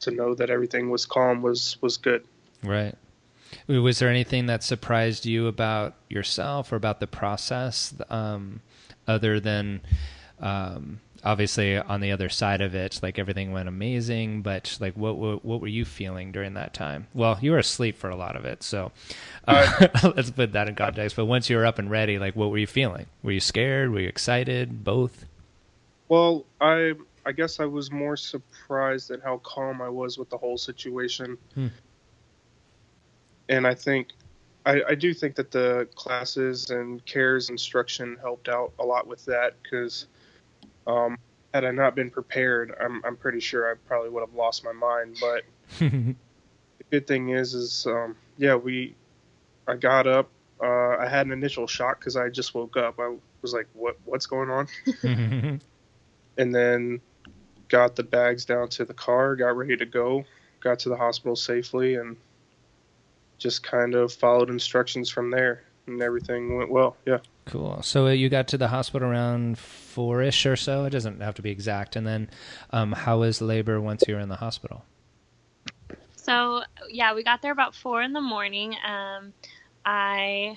to 0.00 0.10
know 0.10 0.34
that 0.34 0.50
everything 0.50 0.90
was 0.90 1.04
calm 1.04 1.42
was 1.42 1.76
was 1.82 1.96
good. 1.96 2.24
Right. 2.62 2.94
Was 3.66 3.98
there 3.98 4.08
anything 4.08 4.46
that 4.46 4.62
surprised 4.62 5.26
you 5.26 5.46
about 5.46 5.94
yourself 6.08 6.72
or 6.72 6.76
about 6.76 7.00
the 7.00 7.06
process, 7.06 7.94
um, 8.10 8.60
other 9.06 9.40
than 9.40 9.80
um, 10.40 11.00
obviously 11.24 11.76
on 11.76 12.00
the 12.00 12.12
other 12.12 12.28
side 12.28 12.60
of 12.60 12.74
it, 12.74 13.00
like 13.02 13.18
everything 13.18 13.52
went 13.52 13.68
amazing, 13.68 14.42
but 14.42 14.76
like 14.80 14.94
what 14.96 15.16
what, 15.16 15.44
what 15.44 15.60
were 15.60 15.68
you 15.68 15.84
feeling 15.84 16.32
during 16.32 16.54
that 16.54 16.74
time? 16.74 17.06
Well, 17.14 17.38
you 17.40 17.52
were 17.52 17.58
asleep 17.58 17.96
for 17.96 18.10
a 18.10 18.16
lot 18.16 18.36
of 18.36 18.44
it, 18.44 18.62
so 18.62 18.92
uh, 19.46 19.88
let's 20.16 20.30
put 20.30 20.52
that 20.52 20.68
in 20.68 20.74
context. 20.74 21.16
But 21.16 21.26
once 21.26 21.50
you 21.50 21.56
were 21.56 21.66
up 21.66 21.78
and 21.78 21.90
ready, 21.90 22.18
like 22.18 22.36
what 22.36 22.50
were 22.50 22.58
you 22.58 22.66
feeling? 22.66 23.06
Were 23.22 23.32
you 23.32 23.40
scared? 23.40 23.90
Were 23.90 24.00
you 24.00 24.08
excited? 24.08 24.84
Both? 24.84 25.26
Well, 26.08 26.44
I 26.60 26.94
I 27.26 27.32
guess 27.32 27.60
I 27.60 27.66
was 27.66 27.90
more 27.90 28.16
surprised 28.16 29.10
at 29.10 29.22
how 29.22 29.38
calm 29.38 29.82
I 29.82 29.88
was 29.88 30.18
with 30.18 30.30
the 30.30 30.38
whole 30.38 30.58
situation. 30.58 31.36
Hmm. 31.54 31.68
And 33.48 33.66
I 33.66 33.74
think 33.74 34.08
I, 34.66 34.82
I 34.88 34.94
do 34.94 35.14
think 35.14 35.34
that 35.36 35.50
the 35.50 35.88
classes 35.94 36.70
and 36.70 37.04
cares 37.06 37.48
instruction 37.48 38.18
helped 38.20 38.48
out 38.48 38.72
a 38.78 38.84
lot 38.84 39.06
with 39.06 39.24
that 39.24 39.54
because 39.62 40.06
um, 40.86 41.16
had 41.54 41.64
I 41.64 41.70
not 41.70 41.94
been 41.94 42.10
prepared, 42.10 42.74
I'm 42.80 43.02
I'm 43.04 43.16
pretty 43.16 43.40
sure 43.40 43.70
I 43.70 43.74
probably 43.86 44.10
would 44.10 44.20
have 44.20 44.34
lost 44.34 44.64
my 44.64 44.72
mind. 44.72 45.16
But 45.20 45.44
the 45.78 46.14
good 46.90 47.06
thing 47.06 47.30
is, 47.30 47.54
is 47.54 47.86
um, 47.86 48.16
yeah, 48.36 48.54
we 48.54 48.94
I 49.66 49.76
got 49.76 50.06
up. 50.06 50.28
Uh, 50.62 50.96
I 50.98 51.06
had 51.08 51.26
an 51.26 51.32
initial 51.32 51.66
shock 51.66 52.00
because 52.00 52.16
I 52.16 52.28
just 52.28 52.54
woke 52.54 52.76
up. 52.76 52.98
I 52.98 53.16
was 53.42 53.54
like, 53.54 53.68
"What? 53.72 53.96
What's 54.04 54.26
going 54.26 54.50
on?" 54.50 54.68
and 56.36 56.54
then 56.54 57.00
got 57.68 57.96
the 57.96 58.02
bags 58.02 58.44
down 58.44 58.68
to 58.70 58.84
the 58.84 58.94
car, 58.94 59.36
got 59.36 59.56
ready 59.56 59.76
to 59.76 59.86
go, 59.86 60.24
got 60.60 60.78
to 60.80 60.88
the 60.88 60.96
hospital 60.96 61.36
safely, 61.36 61.94
and 61.94 62.16
just 63.38 63.62
kind 63.62 63.94
of 63.94 64.12
followed 64.12 64.50
instructions 64.50 65.08
from 65.10 65.30
there, 65.30 65.62
and 65.86 66.02
everything 66.02 66.56
went 66.56 66.70
well. 66.70 66.96
Yeah. 67.06 67.18
Cool. 67.46 67.80
So 67.82 68.06
uh, 68.06 68.10
you 68.10 68.28
got 68.28 68.48
to 68.48 68.58
the 68.58 68.68
hospital 68.68 69.08
around 69.08 69.58
four 69.58 70.22
ish 70.22 70.44
or 70.44 70.56
so. 70.56 70.84
It 70.84 70.90
doesn't 70.90 71.20
have 71.20 71.34
to 71.36 71.42
be 71.42 71.50
exact. 71.50 71.96
And 71.96 72.06
then, 72.06 72.30
um, 72.70 72.92
how 72.92 73.20
was 73.20 73.40
labor 73.40 73.80
once 73.80 74.04
you 74.06 74.14
were 74.14 74.20
in 74.20 74.28
the 74.28 74.36
hospital? 74.36 74.84
So 76.14 76.62
yeah, 76.90 77.14
we 77.14 77.22
got 77.22 77.40
there 77.40 77.52
about 77.52 77.74
four 77.74 78.02
in 78.02 78.12
the 78.12 78.20
morning. 78.20 78.76
Um, 78.86 79.32
I 79.86 80.56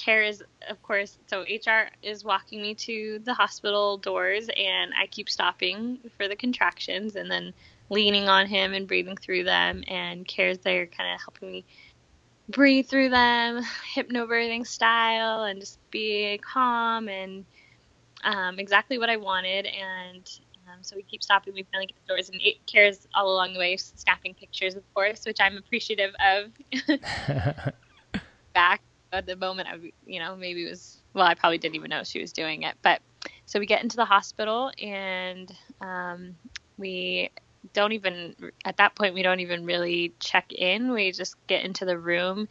care 0.00 0.22
is 0.22 0.42
of 0.70 0.82
course 0.82 1.18
so 1.26 1.42
HR 1.42 1.90
is 2.02 2.24
walking 2.24 2.62
me 2.62 2.74
to 2.74 3.20
the 3.24 3.34
hospital 3.34 3.98
doors 3.98 4.48
and 4.56 4.92
I 4.98 5.06
keep 5.06 5.28
stopping 5.28 5.98
for 6.16 6.26
the 6.26 6.36
contractions 6.36 7.16
and 7.16 7.30
then 7.30 7.52
leaning 7.90 8.28
on 8.28 8.46
him 8.46 8.72
and 8.72 8.88
breathing 8.88 9.16
through 9.16 9.44
them 9.44 9.84
and 9.88 10.26
cares 10.26 10.58
there 10.58 10.86
kind 10.86 11.12
of 11.12 11.20
helping 11.20 11.52
me 11.52 11.64
breathe 12.50 12.86
through 12.86 13.08
them 13.10 13.62
hypnobirthing 13.94 14.66
style 14.66 15.44
and 15.44 15.60
just 15.60 15.78
be 15.90 16.38
calm 16.38 17.08
and 17.08 17.44
um, 18.24 18.58
exactly 18.58 18.98
what 18.98 19.10
I 19.10 19.16
wanted 19.16 19.66
and 19.66 20.28
um, 20.68 20.82
so 20.82 20.94
we 20.94 21.02
keep 21.02 21.22
stopping 21.22 21.54
we 21.54 21.66
finally 21.72 21.86
get 21.86 21.96
the 22.06 22.14
doors 22.14 22.28
and 22.28 22.40
it 22.40 22.64
cares 22.66 23.08
all 23.14 23.32
along 23.32 23.54
the 23.54 23.58
way 23.58 23.76
snapping 23.76 24.34
pictures 24.34 24.74
of 24.74 24.82
course 24.94 25.24
which 25.24 25.38
I'm 25.40 25.56
appreciative 25.56 26.14
of 26.20 26.52
back 28.54 28.82
at 29.12 29.26
the 29.26 29.36
moment 29.36 29.68
I, 29.68 29.76
you 30.06 30.20
know, 30.20 30.36
maybe 30.36 30.66
it 30.66 30.70
was, 30.70 30.98
well, 31.14 31.26
I 31.26 31.34
probably 31.34 31.58
didn't 31.58 31.76
even 31.76 31.90
know 31.90 32.02
she 32.04 32.20
was 32.20 32.32
doing 32.32 32.62
it. 32.62 32.76
But 32.82 33.00
so 33.46 33.58
we 33.58 33.66
get 33.66 33.82
into 33.82 33.96
the 33.96 34.04
hospital 34.04 34.70
and 34.80 35.52
um, 35.80 36.36
we 36.78 37.30
don't 37.72 37.92
even, 37.92 38.34
at 38.64 38.78
that 38.78 38.94
point, 38.96 39.14
we 39.14 39.22
don't 39.22 39.40
even 39.40 39.64
really 39.64 40.14
check 40.20 40.52
in. 40.52 40.92
We 40.92 41.12
just 41.12 41.34
get 41.46 41.64
into 41.64 41.84
the 41.84 41.98
room. 41.98 42.48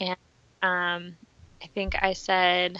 And 0.00 0.16
um, 0.62 1.16
I 1.62 1.66
think 1.74 1.94
I 2.00 2.12
said, 2.12 2.78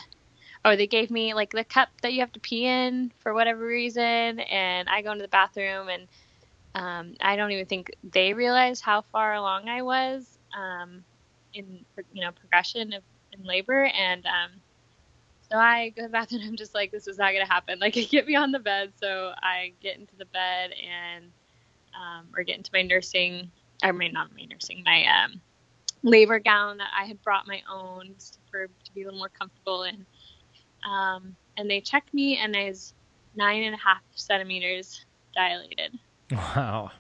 oh, 0.64 0.76
they 0.76 0.86
gave 0.86 1.10
me 1.10 1.34
like 1.34 1.50
the 1.50 1.64
cup 1.64 1.88
that 2.02 2.12
you 2.12 2.20
have 2.20 2.32
to 2.32 2.40
pee 2.40 2.66
in 2.66 3.12
for 3.18 3.34
whatever 3.34 3.64
reason. 3.64 4.40
And 4.40 4.88
I 4.88 5.02
go 5.02 5.12
into 5.12 5.22
the 5.22 5.28
bathroom 5.28 5.88
and 5.88 6.08
um, 6.74 7.14
I 7.20 7.36
don't 7.36 7.52
even 7.52 7.66
think 7.66 7.90
they 8.02 8.34
realized 8.34 8.82
how 8.82 9.02
far 9.12 9.34
along 9.34 9.68
I 9.68 9.82
was. 9.82 10.38
Um, 10.56 11.04
in 11.54 11.84
you 12.12 12.22
know 12.22 12.32
progression 12.32 12.92
of 12.92 13.02
in 13.32 13.44
labor 13.44 13.84
and 13.84 14.24
um 14.26 14.60
so 15.50 15.58
I 15.58 15.90
go 15.90 16.02
to 16.02 16.08
the 16.08 16.12
bathroom 16.12 16.42
I'm 16.46 16.56
just 16.56 16.74
like 16.74 16.90
this 16.90 17.06
is 17.06 17.18
not 17.18 17.32
gonna 17.32 17.46
happen 17.46 17.78
like 17.78 17.94
get 18.10 18.26
me 18.26 18.34
on 18.34 18.52
the 18.52 18.58
bed 18.58 18.92
so 19.00 19.32
I 19.42 19.72
get 19.80 19.98
into 19.98 20.16
the 20.16 20.26
bed 20.26 20.70
and 20.72 21.32
um 21.98 22.28
or 22.36 22.42
get 22.42 22.56
into 22.56 22.70
my 22.72 22.82
nursing 22.82 23.50
I 23.82 23.92
mean 23.92 24.12
not 24.12 24.30
my 24.34 24.44
nursing 24.44 24.82
my 24.84 25.04
um 25.06 25.40
labor 26.02 26.38
gown 26.38 26.78
that 26.78 26.90
I 26.98 27.04
had 27.04 27.22
brought 27.22 27.46
my 27.46 27.62
own 27.70 28.14
for 28.50 28.66
to 28.66 28.92
be 28.94 29.02
a 29.02 29.04
little 29.06 29.18
more 29.18 29.30
comfortable 29.30 29.84
in 29.84 30.06
um 30.88 31.36
and 31.56 31.70
they 31.70 31.80
checked 31.80 32.12
me 32.12 32.38
and 32.38 32.56
I 32.56 32.66
was 32.66 32.92
nine 33.34 33.62
and 33.62 33.74
a 33.74 33.78
half 33.78 34.02
centimeters 34.14 35.04
dilated 35.34 35.98
Wow. 36.30 36.90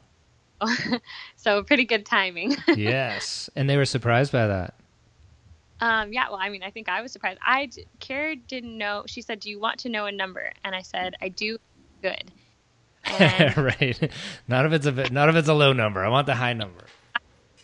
so 1.36 1.62
pretty 1.62 1.84
good 1.84 2.06
timing 2.06 2.56
yes. 2.76 3.50
And 3.56 3.68
they 3.68 3.76
were 3.76 3.84
surprised 3.84 4.32
by 4.32 4.46
that. 4.46 4.74
Um, 5.80 6.12
yeah, 6.12 6.28
well, 6.30 6.38
I 6.40 6.48
mean, 6.48 6.62
I 6.62 6.70
think 6.70 6.88
I 6.88 7.02
was 7.02 7.12
surprised. 7.12 7.38
I, 7.44 7.66
d- 7.66 7.84
Kara 8.00 8.36
didn't 8.36 8.78
know. 8.78 9.04
She 9.06 9.20
said, 9.20 9.40
"Do 9.40 9.50
you 9.50 9.60
want 9.60 9.80
to 9.80 9.88
know 9.88 10.06
a 10.06 10.12
number?" 10.12 10.50
And 10.62 10.74
I 10.74 10.82
said, 10.82 11.14
"I 11.20 11.28
do." 11.28 11.58
Good. 12.02 12.32
Right. 13.56 14.10
Not 14.48 14.66
if 14.66 14.72
it's 14.72 14.86
a 14.86 14.92
bit, 14.92 15.12
not 15.12 15.28
if 15.28 15.36
it's 15.36 15.48
a 15.48 15.54
low 15.54 15.72
number. 15.72 16.04
I 16.04 16.08
want 16.08 16.26
the 16.26 16.34
high 16.34 16.52
number. 16.52 16.84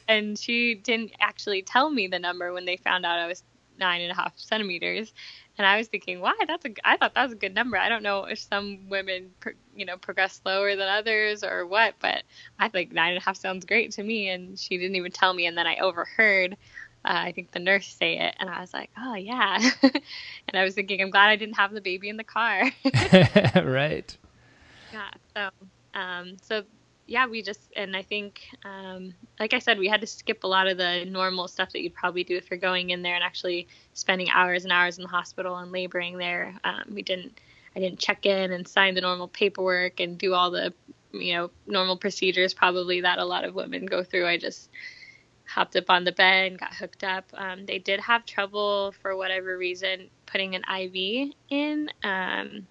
and 0.09 0.39
she 0.39 0.75
didn't 0.75 1.13
actually 1.21 1.63
tell 1.63 1.91
me 1.91 2.07
the 2.07 2.19
number 2.19 2.53
when 2.53 2.65
they 2.65 2.77
found 2.77 3.07
out 3.07 3.19
I 3.19 3.27
was 3.27 3.43
nine 3.79 4.03
and 4.03 4.13
a 4.13 4.15
half 4.15 4.33
centimeters. 4.37 5.13
And 5.59 5.67
I 5.67 5.77
was 5.77 5.89
thinking, 5.89 6.21
why? 6.21 6.35
That's 6.47 6.65
a. 6.65 6.71
I 6.85 6.97
thought 6.97 7.15
that 7.15 7.25
was 7.25 7.33
a 7.33 7.37
good 7.37 7.55
number. 7.55 7.77
I 7.77 7.89
don't 7.89 8.03
know 8.03 8.25
if 8.25 8.39
some 8.39 8.89
women, 8.89 9.31
you 9.75 9.85
know, 9.85 9.97
progress 9.97 10.41
slower 10.43 10.75
than 10.75 10.89
others 10.89 11.45
or 11.45 11.67
what, 11.67 11.95
but 12.01 12.23
I 12.59 12.69
think 12.69 12.93
nine 12.93 13.13
and 13.13 13.21
a 13.21 13.25
half 13.25 13.37
sounds 13.37 13.67
great 13.67 13.93
to 13.93 14.03
me. 14.03 14.31
And 14.31 14.59
she 14.59 14.79
didn't 14.79 14.97
even 14.97 15.13
tell 15.13 15.35
me. 15.35 15.47
And 15.47 15.59
then 15.59 15.67
I 15.67 15.77
overheard 15.77 16.57
uh, 17.05 17.13
I 17.15 17.33
think 17.33 17.53
the 17.53 17.59
nurse 17.59 17.87
say 17.87 18.19
it, 18.19 18.37
and 18.39 18.51
I 18.51 18.61
was 18.61 18.75
like, 18.75 18.91
oh 18.99 19.15
yeah. 19.15 19.59
and 19.83 20.55
I 20.55 20.65
was 20.65 20.75
thinking, 20.75 21.01
I'm 21.01 21.11
glad 21.11 21.31
I 21.31 21.37
didn't 21.37 21.57
have 21.57 21.73
the 21.73 21.81
baby 21.81 22.09
in 22.09 22.19
the 22.19 22.25
car. 22.25 22.71
right. 23.65 24.17
Yeah. 24.93 25.11
So, 25.35 25.51
um, 25.99 26.37
so 26.43 26.63
yeah, 27.11 27.27
we 27.27 27.43
just, 27.43 27.73
and 27.75 27.97
I 27.97 28.03
think, 28.03 28.49
um, 28.65 29.13
like 29.41 29.53
I 29.53 29.59
said, 29.59 29.81
we 29.81 29.89
had 29.89 30.01
to 30.01 30.07
skip 30.07 30.45
a 30.45 30.47
lot 30.47 30.69
of 30.69 30.79
the 30.79 31.05
normal 31.05 31.49
stuff 31.49 31.73
that 31.73 31.83
you'd 31.83 31.95
probably 31.95 32.23
do 32.23 32.37
if 32.37 32.49
you're 32.49 32.59
going 32.59 32.91
in 32.91 33.03
there 33.03 33.17
and 33.17 33.25
actually 33.25 33.67
spending 33.95 34.31
hours 34.31 34.63
and 34.63 34.73
hours 34.73 34.97
in 34.97 35.03
the 35.03 35.09
hospital 35.09 35.57
and 35.57 35.73
laboring 35.73 36.19
there. 36.19 36.55
Um, 36.63 36.85
we 36.95 37.03
didn't, 37.03 37.41
I 37.75 37.81
didn't 37.81 37.99
check 37.99 38.27
in 38.27 38.53
and 38.53 38.67
sign 38.67 38.95
the 38.95 39.01
normal 39.01 39.27
paperwork 39.27 39.99
and 39.99 40.17
do 40.17 40.35
all 40.35 40.53
the, 40.53 40.73
you 41.13 41.35
know, 41.35 41.51
normal 41.67 41.97
procedures 41.97 42.55
probably 42.55 43.01
that 43.01 43.19
a 43.19 43.25
lot 43.25 43.45
of 43.45 43.57
women 43.57 43.87
go 43.87 44.05
through. 44.05 44.29
I 44.29 44.39
just 44.39 44.71
hopped 45.47 45.75
up 45.75 45.91
on 45.91 46.05
the 46.05 46.13
bed 46.13 46.53
and 46.53 46.61
got 46.61 46.75
hooked 46.75 47.03
up. 47.03 47.25
Um, 47.35 47.67
they 47.67 47.81
did 47.81 47.99
have 47.99 48.25
trouble 48.25 48.95
for 49.03 49.17
whatever 49.17 49.59
reason 49.59 50.11
putting 50.27 50.55
an 50.55 50.63
IV 50.63 51.33
in, 51.49 51.91
um, 52.05 52.69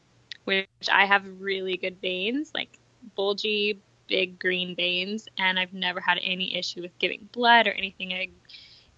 which 0.49 0.89
I 0.91 1.05
have 1.05 1.23
really 1.39 1.77
good 1.77 2.01
veins, 2.01 2.49
like 2.55 2.79
bulgy, 3.15 3.79
big 4.07 4.39
green 4.39 4.75
veins, 4.75 5.27
and 5.37 5.59
I've 5.59 5.73
never 5.73 5.99
had 5.99 6.17
any 6.23 6.57
issue 6.57 6.81
with 6.81 6.97
giving 6.97 7.29
blood 7.33 7.67
or 7.67 7.71
anything. 7.71 8.13
I 8.13 8.29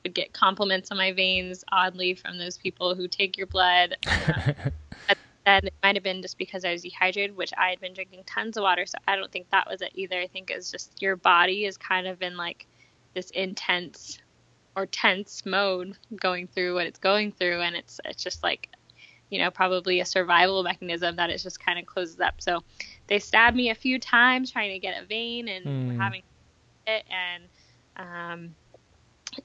would 0.05 0.13
get 0.13 0.31
compliments 0.31 0.91
on 0.91 0.97
my 0.97 1.11
veins, 1.11 1.65
oddly, 1.69 2.13
from 2.13 2.37
those 2.37 2.57
people 2.57 2.95
who 2.95 3.05
take 3.05 3.37
your 3.37 3.47
blood. 3.47 3.97
and 5.45 5.65
it 5.65 5.73
might 5.83 5.97
have 5.97 6.03
been 6.05 6.21
just 6.21 6.37
because 6.37 6.63
I 6.63 6.71
was 6.71 6.83
dehydrated, 6.83 7.35
which 7.35 7.51
I 7.57 7.71
had 7.71 7.81
been 7.81 7.93
drinking 7.93 8.23
tons 8.25 8.55
of 8.55 8.61
water, 8.61 8.85
so 8.85 8.97
I 9.05 9.17
don't 9.17 9.29
think 9.29 9.49
that 9.49 9.69
was 9.69 9.81
it 9.81 9.91
either. 9.93 10.21
I 10.21 10.27
think 10.27 10.51
it's 10.51 10.71
just 10.71 11.01
your 11.01 11.17
body 11.17 11.65
is 11.65 11.75
kind 11.75 12.07
of 12.07 12.21
in 12.21 12.37
like 12.37 12.65
this 13.13 13.29
intense 13.31 14.19
or 14.77 14.85
tense 14.85 15.45
mode 15.45 15.97
going 16.15 16.47
through 16.47 16.75
what 16.75 16.85
it's 16.85 16.99
going 16.99 17.33
through 17.33 17.59
and 17.59 17.75
it's 17.75 17.99
it's 18.05 18.23
just 18.23 18.41
like 18.41 18.69
you 19.31 19.39
know 19.39 19.51
probably 19.51 20.01
a 20.01 20.05
survival 20.05 20.63
mechanism 20.63 21.17
that 21.17 21.31
it 21.31 21.39
just 21.39 21.59
kind 21.63 21.79
of 21.79 21.87
closes 21.87 22.21
up 22.21 22.35
so 22.41 22.61
they 23.07 23.19
stabbed 23.19 23.57
me 23.57 23.71
a 23.71 23.75
few 23.75 23.99
times 23.99 24.51
trying 24.51 24.71
to 24.73 24.79
get 24.79 25.01
a 25.01 25.07
vein 25.07 25.49
and 25.49 25.65
Mm. 25.67 25.97
having 25.99 26.21
it 26.87 27.05
and 27.09 27.43
um 27.97 28.55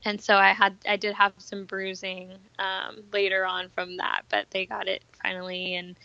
and 0.04 0.20
so 0.20 0.36
I 0.36 0.52
had 0.52 0.76
I 0.88 0.96
did 0.96 1.14
have 1.14 1.34
some 1.38 1.64
bruising 1.66 2.32
um, 2.58 3.04
later 3.12 3.46
on 3.46 3.70
from 3.70 3.96
that, 3.98 4.22
but 4.30 4.46
they 4.50 4.66
got 4.66 4.88
it 4.88 5.04
finally, 5.22 5.74
and 5.76 5.96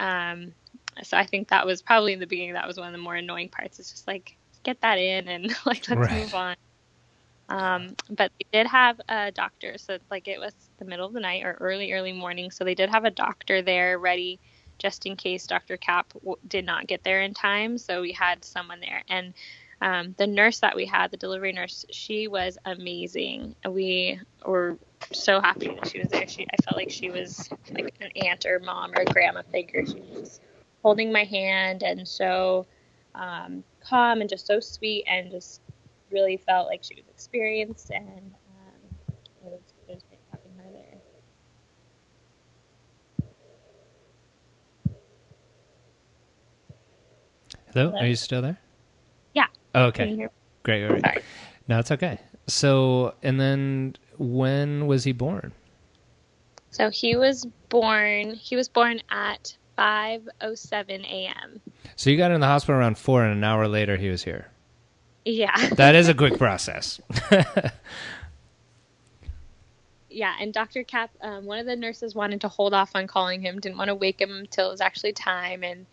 um, 0.00 0.54
so 1.02 1.16
I 1.16 1.24
think 1.26 1.48
that 1.48 1.66
was 1.66 1.82
probably 1.82 2.12
in 2.12 2.20
the 2.20 2.26
beginning 2.26 2.54
that 2.54 2.66
was 2.66 2.78
one 2.78 2.88
of 2.88 2.92
the 2.92 2.98
more 2.98 3.16
annoying 3.16 3.48
parts. 3.50 3.78
It's 3.78 3.90
just 3.90 4.06
like 4.08 4.36
get 4.64 4.80
that 4.82 4.98
in 4.98 5.28
and 5.28 5.54
like 5.66 5.88
let's 5.88 6.10
Right. 6.10 6.10
move 6.10 6.34
on. 6.34 6.56
Um, 7.50 7.96
but 8.10 8.32
they 8.40 8.58
did 8.60 8.68
have 8.68 9.00
a 9.08 9.32
doctor, 9.32 9.78
so 9.78 9.98
like 10.10 10.28
it 10.28 10.40
was 10.40 10.54
the 10.80 10.86
middle 10.86 11.06
of 11.08 11.14
the 11.14 11.20
night 11.20 11.44
or 11.44 11.54
early 11.60 11.92
early 11.94 12.14
morning, 12.14 12.52
so 12.52 12.64
they 12.64 12.76
did 12.76 12.90
have 12.90 13.06
a 13.06 13.12
doctor 13.12 13.62
there 13.62 13.98
ready 14.00 14.40
just 14.78 15.06
in 15.06 15.16
case 15.16 15.46
Dr. 15.48 15.78
Cap 15.78 16.12
w- 16.14 16.36
did 16.48 16.66
not 16.66 16.88
get 16.88 17.04
there 17.04 17.22
in 17.22 17.34
time. 17.34 17.78
So 17.78 18.02
we 18.02 18.12
had 18.12 18.44
someone 18.44 18.80
there, 18.80 19.04
and 19.08 19.34
um, 19.82 20.16
the 20.18 20.28
nurse 20.28 20.60
that 20.60 20.76
we 20.76 20.86
had, 20.86 21.12
the 21.12 21.18
delivery 21.18 21.52
nurse, 21.52 21.86
she 21.92 22.28
was 22.28 22.58
amazing. 22.66 23.56
We 23.68 24.20
were 24.46 24.78
so 25.12 25.40
happy 25.40 25.68
that 25.68 25.88
she 25.88 26.00
was 26.00 26.08
there. 26.10 26.28
She, 26.28 26.44
I 26.52 26.56
felt 26.64 26.76
like 26.78 26.90
she 26.90 27.10
was 27.10 27.50
like 27.72 27.94
an 28.00 28.10
aunt 28.26 28.46
or 28.46 28.60
mom 28.60 28.92
or 28.96 29.04
grandma 29.06 29.42
figure. 29.52 29.86
She 29.86 30.02
was 30.14 30.40
holding 30.82 31.12
my 31.12 31.24
hand 31.24 31.84
and 31.84 32.08
so 32.08 32.66
um, 33.16 33.64
calm 33.88 34.22
and 34.22 34.30
just 34.30 34.46
so 34.48 34.60
sweet 34.60 35.04
and 35.08 35.30
just 35.32 35.62
really 36.12 36.36
felt 36.36 36.66
like 36.68 36.82
she 36.82 36.94
was 36.94 37.04
experienced 37.08 37.90
and 37.90 38.08
um, 38.08 38.96
it 39.44 39.50
was 39.50 39.60
was 39.88 40.02
having 40.30 40.52
her 40.56 40.70
there. 40.72 40.98
Hello, 47.72 47.90
Hello? 47.90 48.00
are 48.00 48.06
you 48.06 48.16
still 48.16 48.42
there? 48.42 48.58
Yeah. 49.34 49.46
Oh, 49.74 49.84
okay. 49.84 50.28
Great, 50.62 50.86
great. 50.88 51.00
Sorry. 51.02 51.22
No, 51.68 51.78
it's 51.78 51.90
okay. 51.90 52.18
So, 52.46 53.14
and 53.22 53.40
then 53.40 53.94
when 54.18 54.86
was 54.86 55.04
he 55.04 55.12
born? 55.12 55.52
So 56.70 56.90
he 56.90 57.16
was 57.16 57.46
born. 57.68 58.34
He 58.34 58.56
was 58.56 58.68
born 58.68 59.00
at 59.10 59.56
5:07 59.78 61.04
a.m. 61.04 61.60
So 61.96 62.10
you 62.10 62.16
got 62.16 62.30
in 62.30 62.40
the 62.40 62.46
hospital 62.46 62.78
around 62.80 62.98
four, 62.98 63.24
and 63.24 63.32
an 63.32 63.44
hour 63.44 63.66
later 63.68 63.96
he 63.96 64.08
was 64.08 64.24
here. 64.24 64.48
Yeah. 65.24 65.70
That 65.74 65.94
is 65.94 66.08
a 66.08 66.14
quick 66.14 66.38
process. 66.38 67.00
yeah, 70.10 70.34
and 70.40 70.52
Dr. 70.52 70.82
Cap, 70.84 71.10
um, 71.20 71.44
one 71.44 71.58
of 71.58 71.66
the 71.66 71.76
nurses 71.76 72.14
wanted 72.14 72.40
to 72.42 72.48
hold 72.48 72.74
off 72.74 72.90
on 72.94 73.06
calling 73.06 73.40
him, 73.40 73.60
didn't 73.60 73.78
want 73.78 73.88
to 73.88 73.94
wake 73.94 74.20
him 74.20 74.30
until 74.32 74.68
it 74.68 74.72
was 74.72 74.80
actually 74.80 75.12
time, 75.12 75.62
and 75.62 75.86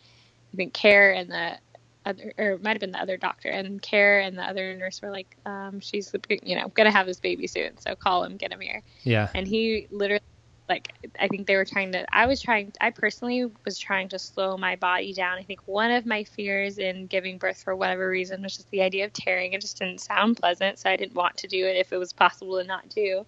I 0.53 0.57
think 0.57 0.73
Care 0.73 1.13
and 1.13 1.29
the 1.29 1.57
other, 2.05 2.33
or 2.37 2.51
it 2.51 2.63
might 2.63 2.71
have 2.71 2.79
been 2.79 2.91
the 2.91 3.01
other 3.01 3.17
doctor, 3.17 3.49
and 3.49 3.81
Care 3.81 4.21
and 4.21 4.37
the 4.37 4.43
other 4.43 4.75
nurse 4.75 5.01
were 5.01 5.11
like, 5.11 5.35
um, 5.45 5.79
she's, 5.79 6.13
you 6.43 6.55
know, 6.55 6.69
gonna 6.69 6.91
have 6.91 7.05
this 7.05 7.19
baby 7.19 7.47
soon, 7.47 7.77
so 7.77 7.95
call 7.95 8.23
him, 8.23 8.37
get 8.37 8.51
him 8.51 8.61
here, 8.61 8.81
yeah. 9.03 9.29
and 9.35 9.47
he 9.47 9.87
literally, 9.91 10.23
like, 10.69 10.93
I 11.19 11.27
think 11.27 11.47
they 11.47 11.55
were 11.55 11.65
trying 11.65 11.93
to, 11.93 12.05
I 12.13 12.25
was 12.25 12.41
trying, 12.41 12.73
I 12.81 12.89
personally 12.89 13.49
was 13.65 13.77
trying 13.79 14.09
to 14.09 14.19
slow 14.19 14.57
my 14.57 14.75
body 14.75 15.13
down. 15.13 15.37
I 15.37 15.43
think 15.43 15.61
one 15.65 15.91
of 15.91 16.05
my 16.05 16.23
fears 16.23 16.77
in 16.77 17.07
giving 17.07 17.37
birth 17.37 17.63
for 17.63 17.75
whatever 17.75 18.09
reason 18.09 18.41
was 18.41 18.57
just 18.57 18.69
the 18.71 18.81
idea 18.81 19.05
of 19.05 19.13
tearing. 19.13 19.53
It 19.53 19.61
just 19.61 19.79
didn't 19.79 20.01
sound 20.01 20.37
pleasant, 20.37 20.79
so 20.79 20.89
I 20.89 20.97
didn't 20.97 21.15
want 21.15 21.37
to 21.37 21.47
do 21.47 21.65
it 21.65 21.77
if 21.77 21.93
it 21.93 21.97
was 21.97 22.11
possible 22.11 22.59
to 22.59 22.65
not 22.65 22.89
do. 22.89 23.25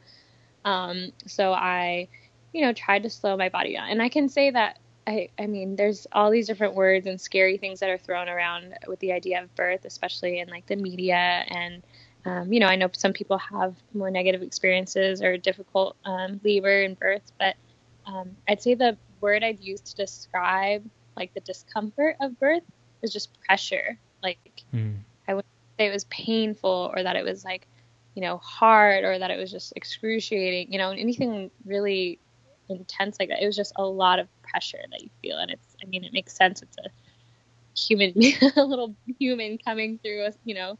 Um, 0.65 1.11
so 1.27 1.53
I, 1.53 2.09
you 2.53 2.61
know, 2.61 2.73
tried 2.73 3.03
to 3.03 3.09
slow 3.09 3.37
my 3.37 3.49
body 3.49 3.73
down. 3.73 3.89
And 3.89 4.01
I 4.01 4.09
can 4.09 4.27
say 4.27 4.51
that 4.51 4.79
I, 5.07 5.29
I 5.39 5.47
mean, 5.47 5.75
there's 5.75 6.05
all 6.11 6.29
these 6.29 6.45
different 6.45 6.75
words 6.75 7.07
and 7.07 7.19
scary 7.19 7.57
things 7.57 7.79
that 7.79 7.89
are 7.89 7.97
thrown 7.97 8.29
around 8.29 8.75
with 8.87 8.99
the 8.99 9.13
idea 9.13 9.41
of 9.41 9.55
birth, 9.55 9.85
especially 9.85 10.39
in 10.39 10.49
like 10.49 10.67
the 10.67 10.75
media. 10.75 11.45
And, 11.47 11.83
um, 12.25 12.51
you 12.51 12.59
know, 12.59 12.67
I 12.67 12.75
know 12.75 12.89
some 12.93 13.13
people 13.13 13.37
have 13.37 13.75
more 13.93 14.11
negative 14.11 14.41
experiences 14.41 15.21
or 15.21 15.37
difficult 15.37 15.95
um, 16.05 16.39
labor 16.43 16.83
and 16.83 16.97
birth, 16.99 17.31
but 17.39 17.55
um, 18.05 18.35
I'd 18.47 18.61
say 18.61 18.75
the 18.75 18.97
word 19.21 19.43
I'd 19.43 19.59
use 19.59 19.81
to 19.81 19.95
describe 19.95 20.83
like 21.15 21.33
the 21.33 21.41
discomfort 21.41 22.15
of 22.21 22.39
birth 22.39 22.63
is 23.01 23.11
just 23.13 23.37
pressure. 23.45 23.97
Like, 24.21 24.37
Hmm. 24.71 24.97
say 25.79 25.87
it 25.87 25.93
was 25.93 26.03
painful 26.05 26.91
or 26.93 27.01
that 27.01 27.15
it 27.15 27.23
was 27.23 27.43
like 27.43 27.65
you 28.15 28.21
know 28.21 28.37
hard 28.37 29.03
or 29.05 29.17
that 29.17 29.31
it 29.31 29.37
was 29.37 29.49
just 29.49 29.73
excruciating 29.75 30.71
you 30.71 30.77
know 30.77 30.91
anything 30.91 31.49
really 31.65 32.19
intense 32.67 33.17
like 33.19 33.29
that 33.29 33.41
it 33.41 33.45
was 33.47 33.55
just 33.55 33.73
a 33.77 33.83
lot 33.83 34.19
of 34.19 34.27
pressure 34.43 34.79
that 34.91 35.01
you 35.01 35.09
feel 35.21 35.37
and 35.37 35.49
it's 35.49 35.75
i 35.81 35.87
mean 35.87 36.03
it 36.03 36.13
makes 36.13 36.35
sense 36.35 36.61
it's 36.61 36.77
a 36.77 37.79
human 37.79 38.13
a 38.57 38.63
little 38.63 38.93
human 39.17 39.57
coming 39.57 39.99
through 40.03 40.25
a 40.25 40.31
you 40.43 40.53
know 40.53 40.77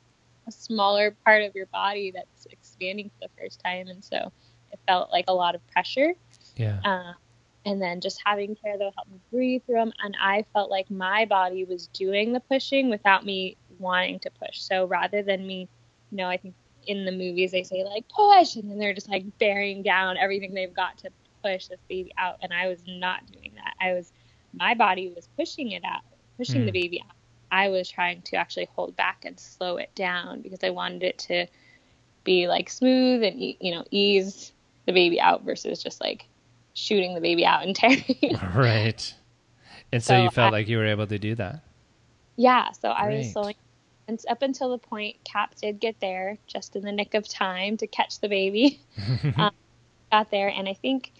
a 0.49 0.51
smaller 0.51 1.15
part 1.25 1.43
of 1.43 1.55
your 1.55 1.67
body 1.67 2.11
that's 2.15 2.47
expanding 2.51 3.09
for 3.09 3.27
the 3.27 3.41
first 3.41 3.61
time 3.63 3.87
and 3.87 4.03
so 4.03 4.31
it 4.71 4.79
felt 4.87 5.11
like 5.11 5.25
a 5.29 5.33
lot 5.33 5.55
of 5.55 5.67
pressure 5.67 6.13
Yeah. 6.57 6.79
uh, 6.85 7.13
and 7.65 7.81
then 7.81 8.01
just 8.01 8.21
having 8.25 8.55
care 8.55 8.77
that'll 8.77 8.93
help 8.95 9.07
me 9.09 9.19
breathe 9.31 9.63
through 9.65 9.75
them. 9.75 9.93
And 10.03 10.15
I 10.21 10.45
felt 10.53 10.71
like 10.71 10.89
my 10.89 11.25
body 11.25 11.65
was 11.65 11.87
doing 11.87 12.33
the 12.33 12.39
pushing 12.41 12.89
without 12.89 13.25
me 13.25 13.57
wanting 13.79 14.19
to 14.21 14.31
push. 14.31 14.59
So 14.59 14.85
rather 14.85 15.21
than 15.23 15.45
me, 15.45 15.69
you 16.11 16.17
know, 16.17 16.27
I 16.27 16.37
think 16.37 16.55
in 16.87 17.05
the 17.05 17.11
movies 17.11 17.51
they 17.51 17.63
say 17.63 17.83
like 17.83 18.05
push, 18.09 18.55
and 18.55 18.69
then 18.69 18.79
they're 18.79 18.93
just 18.93 19.09
like 19.09 19.25
bearing 19.39 19.83
down 19.83 20.17
everything 20.17 20.53
they've 20.53 20.73
got 20.73 20.97
to 20.99 21.11
push 21.43 21.67
this 21.67 21.81
baby 21.89 22.13
out. 22.17 22.37
And 22.41 22.53
I 22.53 22.67
was 22.67 22.83
not 22.87 23.25
doing 23.31 23.53
that. 23.55 23.73
I 23.81 23.93
was, 23.93 24.11
my 24.53 24.73
body 24.73 25.11
was 25.15 25.27
pushing 25.37 25.71
it 25.71 25.83
out, 25.85 26.01
pushing 26.37 26.61
Hmm. 26.61 26.67
the 26.67 26.71
baby 26.71 27.01
out. 27.07 27.15
I 27.51 27.69
was 27.69 27.89
trying 27.89 28.21
to 28.23 28.35
actually 28.37 28.67
hold 28.75 28.95
back 28.95 29.25
and 29.25 29.39
slow 29.39 29.77
it 29.77 29.89
down 29.95 30.41
because 30.41 30.59
I 30.63 30.69
wanted 30.69 31.03
it 31.03 31.17
to 31.19 31.47
be 32.23 32.47
like 32.47 32.69
smooth 32.69 33.23
and 33.23 33.39
you 33.41 33.71
know 33.71 33.85
ease 33.91 34.51
the 34.85 34.91
baby 34.93 35.19
out 35.19 35.43
versus 35.43 35.81
just 35.81 35.99
like 36.01 36.25
shooting 36.73 37.15
the 37.15 37.21
baby 37.21 37.45
out 37.45 37.63
and 37.65 37.75
tearing. 37.75 38.37
Right. 38.55 39.13
And 39.91 40.03
so, 40.03 40.13
So 40.13 40.23
you 40.23 40.29
felt 40.29 40.49
I- 40.49 40.57
like 40.57 40.67
you 40.67 40.77
were 40.77 40.85
able 40.85 41.07
to 41.07 41.17
do 41.17 41.35
that. 41.35 41.61
yeah, 42.35 42.71
so 42.71 42.89
I 42.89 43.09
was 43.15 43.31
slowing. 43.31 43.55
And 44.07 44.19
up 44.27 44.41
until 44.41 44.69
the 44.71 44.77
point 44.79 45.17
Cap 45.23 45.53
did 45.61 45.79
get 45.79 45.99
there, 45.99 46.37
just 46.47 46.75
in 46.75 46.81
the 46.83 46.91
nick 46.91 47.13
of 47.13 47.27
time 47.27 47.77
to 47.77 47.85
catch 47.87 48.19
the 48.19 48.27
baby. 48.29 48.79
um, 49.37 49.51
got 50.11 50.31
there, 50.31 50.47
and 50.49 50.67
I 50.67 50.73
think 50.73 51.11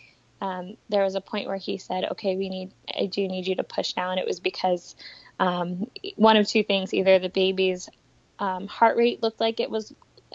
um, 0.42 0.76
there 0.89 1.04
was 1.04 1.13
a 1.13 1.22
point 1.22 1.48
where 1.48 1.58
he 1.58 1.78
said, 1.78 2.06
"Okay, 2.12 2.36
we 2.36 2.50
need. 2.50 2.72
I 3.00 3.06
do 3.06 3.28
need 3.28 3.46
you 3.46 3.56
to 3.58 3.63
push 3.63 3.96
now." 3.96 4.10
And 4.10 4.20
it 4.20 4.26
was 4.26 4.39
because 4.39 4.96
um, 5.39 5.89
one 6.15 6.38
of 6.38 6.47
two 6.47 6.63
things: 6.63 6.93
either 6.93 7.19
the 7.19 7.30
baby's 7.30 7.89
um, 8.39 8.67
heart 8.67 8.97
rate 8.97 9.21
looked 9.21 9.39
like 9.39 9.60
it 9.60 9.69
was 9.69 9.93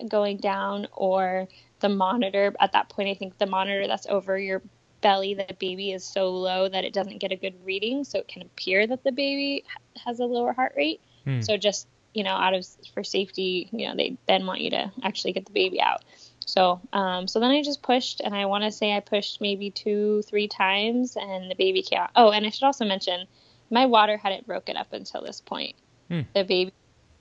going 0.08 0.38
down, 0.38 0.88
or 0.92 1.48
the 1.80 1.88
monitor. 1.88 2.54
At 2.60 2.72
that 2.72 2.88
point, 2.88 3.08
I 3.08 3.14
think 3.14 3.38
the 3.38 3.46
monitor 3.46 3.86
that's 3.86 4.06
over 4.06 4.38
your 4.38 4.62
belly, 5.00 5.34
the 5.34 5.54
baby 5.58 5.92
is 5.92 6.02
so 6.02 6.30
low 6.30 6.68
that 6.68 6.84
it 6.84 6.92
doesn't 6.94 7.18
get 7.18 7.32
a 7.32 7.36
good 7.36 7.54
reading, 7.64 8.04
so 8.04 8.18
it 8.18 8.28
can 8.28 8.42
appear 8.42 8.86
that 8.86 9.04
the 9.04 9.12
baby 9.12 9.64
has 10.04 10.20
a 10.20 10.24
lower 10.24 10.52
heart 10.52 10.74
rate. 10.76 11.00
Hmm. 11.24 11.42
So 11.42 11.56
just 11.56 11.86
you 12.14 12.22
know, 12.22 12.30
out 12.30 12.54
of 12.54 12.64
for 12.94 13.04
safety, 13.04 13.68
you 13.72 13.88
know, 13.88 13.96
they 13.96 14.16
then 14.26 14.46
want 14.46 14.60
you 14.60 14.70
to 14.70 14.92
actually 15.02 15.32
get 15.32 15.44
the 15.44 15.52
baby 15.52 15.80
out. 15.80 16.04
So, 16.46 16.80
um, 16.92 17.26
so 17.26 17.40
then 17.40 17.50
I 17.50 17.62
just 17.62 17.82
pushed, 17.82 18.20
and 18.20 18.34
I 18.34 18.46
want 18.46 18.64
to 18.64 18.72
say 18.72 18.92
I 18.92 19.00
pushed 19.00 19.40
maybe 19.40 19.70
two, 19.70 20.22
three 20.22 20.46
times, 20.46 21.16
and 21.20 21.50
the 21.50 21.54
baby 21.54 21.82
came 21.82 22.00
out. 22.00 22.10
Oh, 22.14 22.30
and 22.30 22.46
I 22.46 22.50
should 22.50 22.64
also 22.64 22.84
mention, 22.84 23.26
my 23.70 23.87
water 23.87 24.16
hadn't 24.16 24.46
broken 24.46 24.77
up 24.77 24.92
until 24.92 25.22
this 25.22 25.40
point. 25.40 25.74
Hmm. 26.09 26.20
The 26.35 26.44
baby 26.44 26.72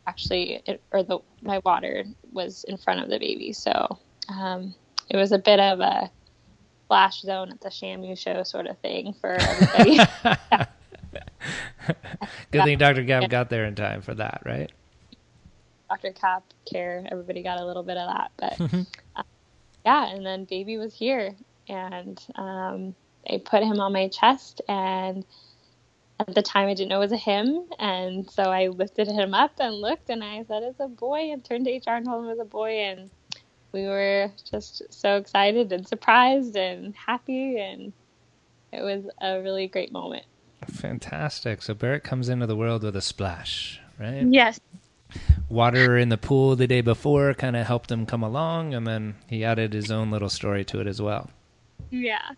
actually, 0.05 0.61
it, 0.65 0.81
or 0.91 1.03
the 1.03 1.19
my 1.41 1.59
water 1.63 2.05
was 2.31 2.65
in 2.65 2.77
front 2.77 3.01
of 3.01 3.09
the 3.09 3.19
baby, 3.19 3.53
so 3.53 3.99
um, 4.29 4.75
it 5.09 5.17
was 5.17 5.31
a 5.31 5.39
bit 5.39 5.59
of 5.59 5.79
a 5.79 6.11
flash 6.87 7.21
zone 7.21 7.51
at 7.51 7.61
the 7.61 7.69
Shamu 7.69 8.17
show 8.17 8.43
sort 8.43 8.67
of 8.67 8.77
thing 8.79 9.13
for 9.19 9.31
everybody. 9.31 9.99
Good 12.51 12.63
thing 12.63 12.77
Dr. 12.77 13.05
Cap 13.05 13.29
got 13.29 13.49
there 13.49 13.65
in 13.65 13.75
time 13.75 14.01
for 14.01 14.13
that, 14.15 14.41
right? 14.45 14.71
Dr. 15.89 16.11
Cap, 16.11 16.43
Care, 16.65 17.05
everybody 17.11 17.43
got 17.43 17.59
a 17.59 17.65
little 17.65 17.83
bit 17.83 17.97
of 17.97 18.09
that. 18.09 18.31
But 18.37 18.85
uh, 19.15 19.23
yeah, 19.85 20.13
and 20.13 20.25
then 20.25 20.45
baby 20.45 20.77
was 20.77 20.93
here, 20.93 21.35
and 21.67 22.19
um, 22.35 22.95
they 23.29 23.39
put 23.39 23.63
him 23.63 23.79
on 23.79 23.93
my 23.93 24.07
chest, 24.07 24.61
and 24.67 25.25
at 26.27 26.35
the 26.35 26.41
time 26.41 26.67
I 26.67 26.73
didn't 26.73 26.89
know 26.89 26.97
it 26.97 26.99
was 26.99 27.11
a 27.11 27.17
him, 27.17 27.65
and 27.79 28.29
so 28.29 28.43
I 28.43 28.67
lifted 28.67 29.07
him 29.07 29.33
up 29.33 29.51
and 29.59 29.75
looked, 29.75 30.09
and 30.09 30.23
I 30.23 30.43
said 30.47 30.63
it's 30.63 30.79
a 30.79 30.87
boy, 30.87 31.31
and 31.31 31.43
turned 31.43 31.65
to 31.65 31.71
HR 31.71 31.95
and 31.95 32.05
told 32.05 32.23
him 32.23 32.29
it 32.29 32.37
was 32.37 32.39
a 32.39 32.45
boy, 32.45 32.79
and 32.79 33.09
we 33.71 33.85
were 33.87 34.31
just 34.49 34.83
so 34.89 35.17
excited 35.17 35.71
and 35.71 35.87
surprised 35.87 36.55
and 36.55 36.95
happy, 36.95 37.57
and 37.59 37.93
it 38.71 38.81
was 38.81 39.05
a 39.21 39.41
really 39.41 39.67
great 39.67 39.91
moment. 39.91 40.25
Fantastic. 40.67 41.61
So 41.61 41.73
Barrett 41.73 42.03
comes 42.03 42.29
into 42.29 42.47
the 42.47 42.55
world 42.55 42.83
with 42.83 42.95
a 42.95 43.01
splash, 43.01 43.81
right? 43.99 44.25
Yes. 44.27 44.59
water 45.49 45.97
in 45.97 46.09
the 46.09 46.17
pool 46.17 46.55
the 46.55 46.67
day 46.67 46.81
before 46.81 47.33
kind 47.33 47.55
of 47.55 47.67
helped 47.67 47.91
him 47.91 48.05
come 48.05 48.23
along, 48.23 48.73
and 48.73 48.87
then 48.87 49.15
he 49.27 49.43
added 49.43 49.73
his 49.73 49.91
own 49.91 50.11
little 50.11 50.29
story 50.29 50.63
to 50.65 50.79
it 50.79 50.87
as 50.87 51.01
well. 51.01 51.29
Yeah. 51.89 52.31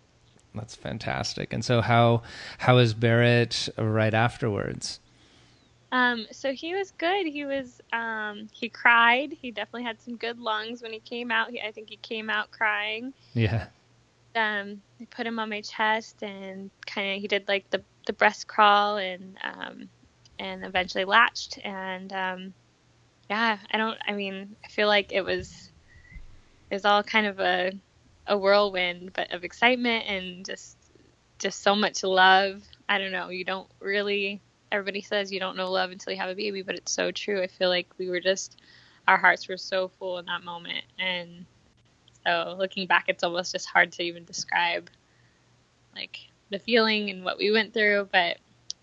That's 0.55 0.75
fantastic. 0.75 1.53
And 1.53 1.63
so, 1.63 1.81
how 1.81 2.21
how 2.59 2.77
is 2.77 2.93
Barrett 2.93 3.69
right 3.77 4.13
afterwards? 4.13 4.99
Um, 5.91 6.25
so 6.31 6.51
he 6.51 6.75
was 6.75 6.91
good. 6.91 7.25
He 7.25 7.45
was 7.45 7.81
um, 7.93 8.49
he 8.51 8.67
cried. 8.67 9.31
He 9.41 9.51
definitely 9.51 9.83
had 9.83 10.01
some 10.01 10.17
good 10.17 10.39
lungs 10.39 10.81
when 10.81 10.91
he 10.91 10.99
came 10.99 11.31
out. 11.31 11.51
He, 11.51 11.61
I 11.61 11.71
think 11.71 11.89
he 11.89 11.97
came 11.97 12.29
out 12.29 12.51
crying. 12.51 13.13
Yeah. 13.33 13.67
Um, 14.35 14.81
I 14.99 15.05
put 15.09 15.25
him 15.25 15.39
on 15.39 15.49
my 15.49 15.61
chest 15.61 16.21
and 16.21 16.69
kind 16.85 17.15
of 17.15 17.21
he 17.21 17.27
did 17.27 17.47
like 17.47 17.69
the 17.69 17.81
the 18.07 18.13
breast 18.13 18.47
crawl 18.47 18.97
and 18.97 19.37
um, 19.43 19.89
and 20.37 20.65
eventually 20.65 21.05
latched 21.05 21.59
and 21.63 22.11
um, 22.11 22.53
yeah. 23.29 23.57
I 23.71 23.77
don't. 23.77 23.97
I 24.05 24.11
mean, 24.11 24.55
I 24.65 24.67
feel 24.67 24.87
like 24.87 25.13
it 25.13 25.21
was 25.21 25.69
it 26.69 26.75
was 26.75 26.83
all 26.83 27.03
kind 27.03 27.27
of 27.27 27.39
a 27.39 27.71
a 28.27 28.37
whirlwind, 28.37 29.13
but 29.13 29.31
of 29.33 29.43
excitement 29.43 30.05
and 30.07 30.45
just 30.45 30.77
just 31.39 31.61
so 31.61 31.75
much 31.75 32.03
love. 32.03 32.63
I 32.87 32.97
don't 32.97 33.11
know. 33.11 33.29
You 33.29 33.43
don't 33.43 33.67
really 33.79 34.41
everybody 34.71 35.01
says 35.01 35.31
you 35.31 35.39
don't 35.39 35.57
know 35.57 35.71
love 35.71 35.91
until 35.91 36.13
you 36.13 36.19
have 36.19 36.29
a 36.29 36.35
baby, 36.35 36.61
but 36.61 36.75
it's 36.75 36.91
so 36.91 37.11
true. 37.11 37.41
I 37.41 37.47
feel 37.47 37.69
like 37.69 37.87
we 37.97 38.09
were 38.09 38.19
just 38.19 38.59
our 39.07 39.17
hearts 39.17 39.47
were 39.47 39.57
so 39.57 39.87
full 39.87 40.17
in 40.17 40.25
that 40.25 40.43
moment, 40.43 40.83
and 40.97 41.45
so 42.25 42.55
looking 42.57 42.87
back, 42.87 43.05
it's 43.07 43.23
almost 43.23 43.51
just 43.51 43.67
hard 43.67 43.91
to 43.93 44.03
even 44.03 44.25
describe 44.25 44.89
like 45.95 46.19
the 46.49 46.59
feeling 46.59 47.09
and 47.09 47.23
what 47.23 47.37
we 47.37 47.51
went 47.51 47.73
through. 47.73 48.09
But 48.11 48.37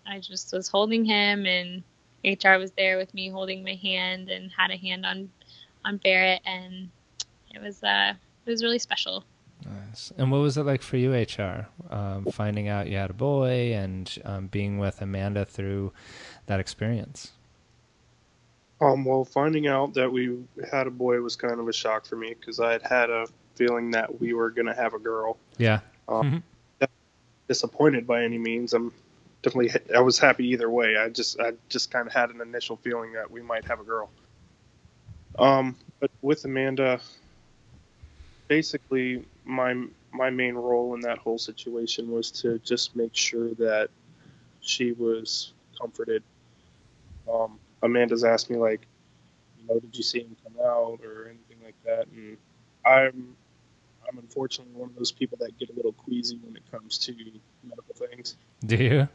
I 0.07 0.19
just 0.19 0.53
was 0.53 0.67
holding 0.67 1.05
him, 1.05 1.45
and 1.45 1.83
HR 2.23 2.57
was 2.57 2.71
there 2.71 2.97
with 2.97 3.13
me, 3.13 3.29
holding 3.29 3.63
my 3.63 3.75
hand, 3.75 4.29
and 4.29 4.51
had 4.51 4.71
a 4.71 4.77
hand 4.77 5.05
on 5.05 5.29
on 5.85 5.97
Barrett, 5.97 6.41
and 6.45 6.89
it 7.53 7.61
was 7.61 7.83
uh 7.83 8.13
it 8.45 8.49
was 8.49 8.63
really 8.63 8.79
special. 8.79 9.25
Nice. 9.65 10.11
And 10.17 10.31
what 10.31 10.39
was 10.39 10.57
it 10.57 10.63
like 10.63 10.81
for 10.81 10.97
you, 10.97 11.13
HR, 11.13 11.67
um, 11.89 12.25
finding 12.31 12.67
out 12.67 12.87
you 12.87 12.97
had 12.97 13.09
a 13.09 13.13
boy 13.13 13.73
and 13.73 14.13
um, 14.25 14.47
being 14.47 14.77
with 14.77 15.01
Amanda 15.01 15.45
through 15.45 15.93
that 16.47 16.59
experience? 16.59 17.31
Um, 18.81 19.05
well, 19.05 19.23
finding 19.23 19.67
out 19.67 19.93
that 19.93 20.11
we 20.11 20.39
had 20.69 20.87
a 20.87 20.91
boy 20.91 21.21
was 21.21 21.35
kind 21.35 21.59
of 21.59 21.67
a 21.67 21.73
shock 21.73 22.05
for 22.05 22.15
me 22.15 22.35
because 22.37 22.59
I 22.59 22.73
had 22.73 22.81
had 22.81 23.09
a 23.09 23.27
feeling 23.55 23.91
that 23.91 24.19
we 24.19 24.33
were 24.33 24.49
going 24.49 24.65
to 24.65 24.73
have 24.73 24.93
a 24.93 24.99
girl. 24.99 25.37
Yeah. 25.57 25.79
Um, 26.07 26.43
mm-hmm. 26.81 26.85
Disappointed 27.47 28.07
by 28.07 28.23
any 28.23 28.37
means. 28.37 28.73
I'm 28.73 28.91
definitely. 29.41 29.79
I 29.95 29.99
was 30.01 30.17
happy 30.17 30.47
either 30.49 30.69
way. 30.69 30.97
I 30.97 31.09
just, 31.09 31.39
I 31.39 31.51
just 31.69 31.91
kind 31.91 32.07
of 32.07 32.13
had 32.13 32.29
an 32.31 32.41
initial 32.41 32.77
feeling 32.77 33.13
that 33.13 33.29
we 33.29 33.41
might 33.41 33.65
have 33.65 33.79
a 33.79 33.83
girl. 33.83 34.09
Um, 35.37 35.75
but 35.99 36.11
with 36.21 36.43
Amanda, 36.45 36.99
basically 38.53 39.25
my 39.45 39.71
my 40.11 40.29
main 40.29 40.53
role 40.53 40.93
in 40.93 41.01
that 41.01 41.17
whole 41.17 41.39
situation 41.39 42.11
was 42.11 42.29
to 42.29 42.59
just 42.59 42.95
make 42.95 43.15
sure 43.15 43.49
that 43.55 43.89
she 44.61 44.91
was 44.91 45.53
comforted. 45.79 46.21
Um, 47.31 47.59
Amanda's 47.81 48.23
asked 48.23 48.51
me 48.51 48.57
like, 48.57 48.81
you 49.57 49.65
know, 49.67 49.79
did 49.79 49.97
you 49.97 50.03
see 50.03 50.19
him 50.19 50.35
come 50.43 50.55
out 50.63 50.99
or 51.03 51.29
anything 51.33 51.57
like 51.65 51.79
that? 51.83 52.05
And 52.15 52.37
I'm 52.85 53.35
I'm 54.07 54.19
unfortunately 54.19 54.75
one 54.75 54.89
of 54.89 54.95
those 54.95 55.11
people 55.11 55.37
that 55.41 55.57
get 55.57 55.69
a 55.71 55.73
little 55.73 55.93
queasy 55.93 56.39
when 56.43 56.55
it 56.55 56.63
comes 56.69 56.99
to 56.99 57.15
medical 57.63 57.95
things. 57.95 58.37
Do 58.63 58.75
you? 58.75 59.07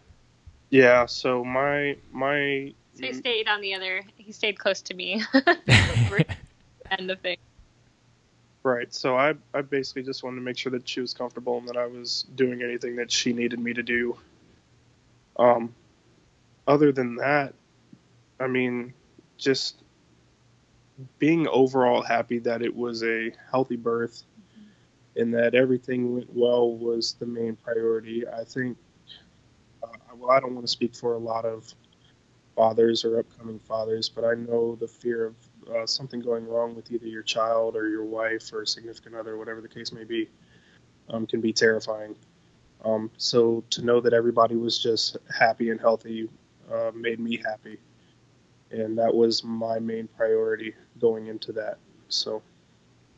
Yeah. 0.71 1.07
So 1.07 1.45
my 1.45 1.97
my. 2.13 2.75
So 2.95 3.07
he 3.07 3.13
stayed 3.13 3.47
on 3.47 3.61
the 3.61 3.75
other. 3.75 4.03
He 4.17 4.33
stayed 4.33 4.59
close 4.59 4.83
to 4.83 4.95
me. 4.95 5.23
End 6.91 7.11
of 7.11 7.21
thing. 7.21 7.39
Right. 8.63 8.93
So 8.93 9.17
I 9.17 9.35
I 9.55 9.63
basically 9.63 10.03
just 10.03 10.23
wanted 10.23 10.37
to 10.37 10.43
make 10.43 10.59
sure 10.59 10.73
that 10.73 10.89
she 10.89 11.01
was 11.01 11.15
comfortable 11.15 11.59
and 11.59 11.69
that 11.69 11.77
I 11.77 11.87
was 11.87 12.27
doing 12.35 12.63
anything 12.63 12.97
that 12.97 13.11
she 13.11 13.33
needed 13.33 13.59
me 13.59 13.73
to 13.73 13.83
do. 13.83 14.19
Um, 15.39 15.75
other 16.67 16.93
than 16.93 17.17
that, 17.17 17.55
I 18.41 18.49
mean, 18.49 18.95
just 19.37 19.83
being 21.19 21.47
overall 21.49 22.03
happy 22.03 22.41
that 22.41 22.63
it 22.63 22.75
was 22.75 23.05
a 23.05 23.33
healthy 23.51 23.77
birth 23.77 24.25
and 25.17 25.35
that 25.35 25.55
everything 25.55 26.15
went 26.15 26.35
well 26.35 26.73
was 26.73 27.15
the 27.15 27.27
main 27.27 27.57
priority. 27.57 28.27
I 28.27 28.45
think. 28.45 28.77
Uh, 29.83 29.89
well, 30.17 30.31
I 30.31 30.41
don't 30.41 30.55
want 30.55 30.67
to 30.67 30.73
speak 30.73 30.95
for 30.95 31.15
a 31.15 31.19
lot 31.19 31.45
of 31.45 31.73
fathers 32.57 33.05
or 33.05 33.21
upcoming 33.21 33.61
fathers, 33.61 34.09
but 34.09 34.25
I 34.25 34.35
know 34.35 34.75
the 34.75 34.89
fear 34.89 35.27
of 35.27 35.35
uh, 35.75 35.87
something 35.87 36.21
going 36.21 36.47
wrong 36.47 36.75
with 36.75 36.91
either 36.91 37.07
your 37.07 37.23
child 37.23 37.77
or 37.77 37.89
your 37.89 38.05
wife 38.05 38.53
or 38.53 38.65
significant 38.65 39.15
other, 39.15 39.37
whatever 39.37 39.61
the 39.61 39.69
case 39.69 39.93
may 39.93 40.05
be, 40.05 40.29
um, 41.11 41.27
can 41.27 41.41
be 41.41 41.53
terrifying. 41.53 42.15
Um, 42.85 43.11
so 43.17 43.65
to 43.71 43.85
know 43.85 44.01
that 44.01 44.13
everybody 44.13 44.57
was 44.57 44.79
just 44.79 45.17
happy 45.37 45.71
and 45.71 45.81
healthy 45.81 46.29
uh, 46.73 46.93
made 46.95 47.19
me 47.19 47.41
happy, 47.45 47.79
and 48.71 48.97
that 48.99 49.15
was 49.15 49.43
my 49.43 49.79
main 49.79 50.09
priority 50.17 50.75
going 51.01 51.27
into 51.27 51.53
that. 51.53 51.79
So, 52.09 52.43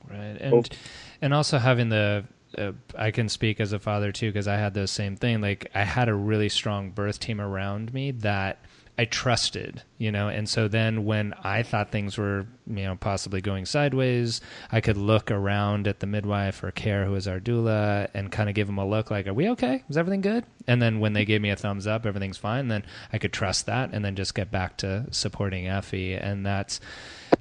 right, 0.08 0.36
and 0.40 0.78
and 1.20 1.34
also 1.34 1.58
having 1.58 1.90
the 1.90 2.24
uh, 2.56 2.72
I 2.96 3.10
can 3.10 3.28
speak 3.28 3.60
as 3.60 3.72
a 3.72 3.78
father 3.78 4.12
too 4.12 4.30
because 4.30 4.48
I 4.48 4.56
had 4.56 4.74
the 4.74 4.86
same 4.86 5.16
thing. 5.16 5.40
Like 5.40 5.70
I 5.74 5.84
had 5.84 6.08
a 6.08 6.14
really 6.14 6.48
strong 6.48 6.90
birth 6.90 7.20
team 7.20 7.40
around 7.40 7.92
me 7.92 8.12
that 8.12 8.64
I 9.00 9.06
trusted, 9.06 9.82
you 9.96 10.12
know, 10.12 10.28
and 10.28 10.46
so 10.46 10.68
then 10.68 11.06
when 11.06 11.32
I 11.42 11.62
thought 11.62 11.90
things 11.90 12.18
were, 12.18 12.46
you 12.66 12.84
know, 12.84 12.96
possibly 12.96 13.40
going 13.40 13.64
sideways, 13.64 14.42
I 14.70 14.82
could 14.82 14.98
look 14.98 15.30
around 15.30 15.88
at 15.88 16.00
the 16.00 16.06
midwife 16.06 16.62
or 16.62 16.70
care 16.70 17.06
who 17.06 17.12
was 17.12 17.26
our 17.26 17.40
doula 17.40 18.08
and 18.12 18.30
kind 18.30 18.50
of 18.50 18.54
give 18.54 18.66
them 18.66 18.76
a 18.76 18.86
look 18.86 19.10
like, 19.10 19.26
"Are 19.26 19.32
we 19.32 19.48
okay? 19.48 19.84
Is 19.88 19.96
everything 19.96 20.20
good?" 20.20 20.44
And 20.66 20.82
then 20.82 21.00
when 21.00 21.14
they 21.14 21.24
gave 21.24 21.40
me 21.40 21.48
a 21.48 21.56
thumbs 21.56 21.86
up, 21.86 22.04
everything's 22.04 22.36
fine. 22.36 22.68
Then 22.68 22.84
I 23.10 23.16
could 23.16 23.32
trust 23.32 23.64
that, 23.64 23.88
and 23.94 24.04
then 24.04 24.16
just 24.16 24.34
get 24.34 24.50
back 24.50 24.76
to 24.78 25.06
supporting 25.12 25.66
Effie, 25.66 26.12
and 26.12 26.44
that's, 26.44 26.78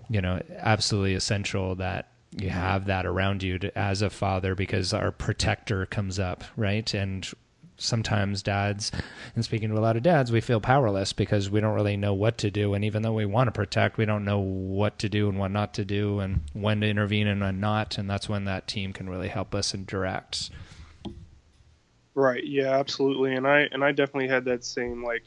you 0.09 0.21
know, 0.21 0.41
absolutely 0.59 1.13
essential 1.13 1.75
that 1.75 2.07
you 2.31 2.51
have 2.51 2.85
that 2.85 3.05
around 3.05 3.43
you 3.43 3.59
to, 3.59 3.77
as 3.77 4.01
a 4.01 4.09
father 4.09 4.55
because 4.55 4.93
our 4.93 5.11
protector 5.11 5.85
comes 5.85 6.19
up, 6.19 6.45
right? 6.55 6.93
And 6.93 7.29
sometimes 7.79 8.43
dads, 8.43 8.91
and 9.35 9.43
speaking 9.43 9.69
to 9.69 9.77
a 9.77 9.79
lot 9.79 9.97
of 9.97 10.03
dads, 10.03 10.31
we 10.31 10.41
feel 10.41 10.61
powerless 10.61 11.13
because 11.13 11.49
we 11.49 11.61
don't 11.61 11.73
really 11.73 11.97
know 11.97 12.13
what 12.13 12.37
to 12.39 12.51
do. 12.51 12.73
And 12.73 12.85
even 12.85 13.01
though 13.01 13.13
we 13.13 13.25
want 13.25 13.47
to 13.47 13.51
protect, 13.51 13.97
we 13.97 14.05
don't 14.05 14.25
know 14.25 14.39
what 14.39 14.99
to 14.99 15.09
do 15.09 15.29
and 15.29 15.39
what 15.39 15.51
not 15.51 15.73
to 15.75 15.85
do 15.85 16.19
and 16.19 16.41
when 16.53 16.81
to 16.81 16.87
intervene 16.87 17.27
and 17.27 17.41
when 17.41 17.59
not. 17.59 17.97
And 17.97 18.09
that's 18.09 18.29
when 18.29 18.45
that 18.45 18.67
team 18.67 18.93
can 18.93 19.09
really 19.09 19.29
help 19.29 19.55
us 19.55 19.73
and 19.73 19.87
direct. 19.87 20.51
Right. 22.13 22.45
Yeah, 22.45 22.77
absolutely. 22.77 23.35
And 23.35 23.47
I, 23.47 23.67
and 23.71 23.83
I 23.83 23.91
definitely 23.91 24.27
had 24.27 24.45
that 24.45 24.65
same 24.65 25.03
like 25.03 25.23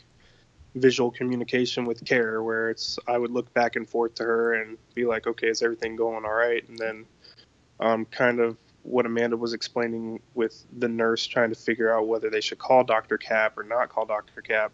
visual 0.75 1.11
communication 1.11 1.85
with 1.85 2.05
care 2.05 2.43
where 2.43 2.71
it's, 2.71 2.99
I 3.09 3.19
would 3.19 3.31
look 3.31 3.53
back 3.55 3.77
and 3.77 3.89
forth 3.89 4.15
to 4.17 4.25
her 4.25 4.55
and 4.55 4.79
be 4.95 5.05
like, 5.05 5.27
okay, 5.27 5.49
is 5.49 5.63
everything 5.63 5.97
going 5.97 6.25
all 6.25 6.33
right? 6.33 6.67
And 6.69 6.79
then, 6.79 7.07
um, 7.81 8.05
kind 8.05 8.41
of 8.41 8.57
what 8.83 9.07
Amanda 9.07 9.37
was 9.37 9.53
explaining 9.53 10.21
with 10.35 10.65
the 10.79 10.89
nurse 10.89 11.27
trying 11.27 11.51
to 11.51 11.55
figure 11.59 11.95
out 11.95 12.09
whether 12.09 12.31
they 12.31 12.41
should 12.41 12.59
call 12.59 12.85
Dr. 12.85 13.17
Cap 13.17 13.57
or 13.57 13.63
not 13.63 13.89
call 13.89 14.07
Dr. 14.07 14.41
Cap. 14.43 14.73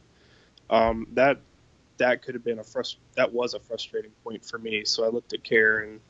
Um, 0.70 1.06
that 1.12 1.40
that 1.98 2.22
could 2.22 2.34
have 2.34 2.44
been 2.44 2.58
a 2.58 2.62
frust- 2.62 2.96
that 3.16 3.32
was 3.32 3.54
a 3.54 3.60
frustrating 3.60 4.12
point 4.24 4.44
for 4.44 4.58
me. 4.58 4.84
So 4.84 5.04
I 5.04 5.08
looked 5.08 5.32
at 5.32 5.44
Care 5.44 5.80
and 5.80 6.00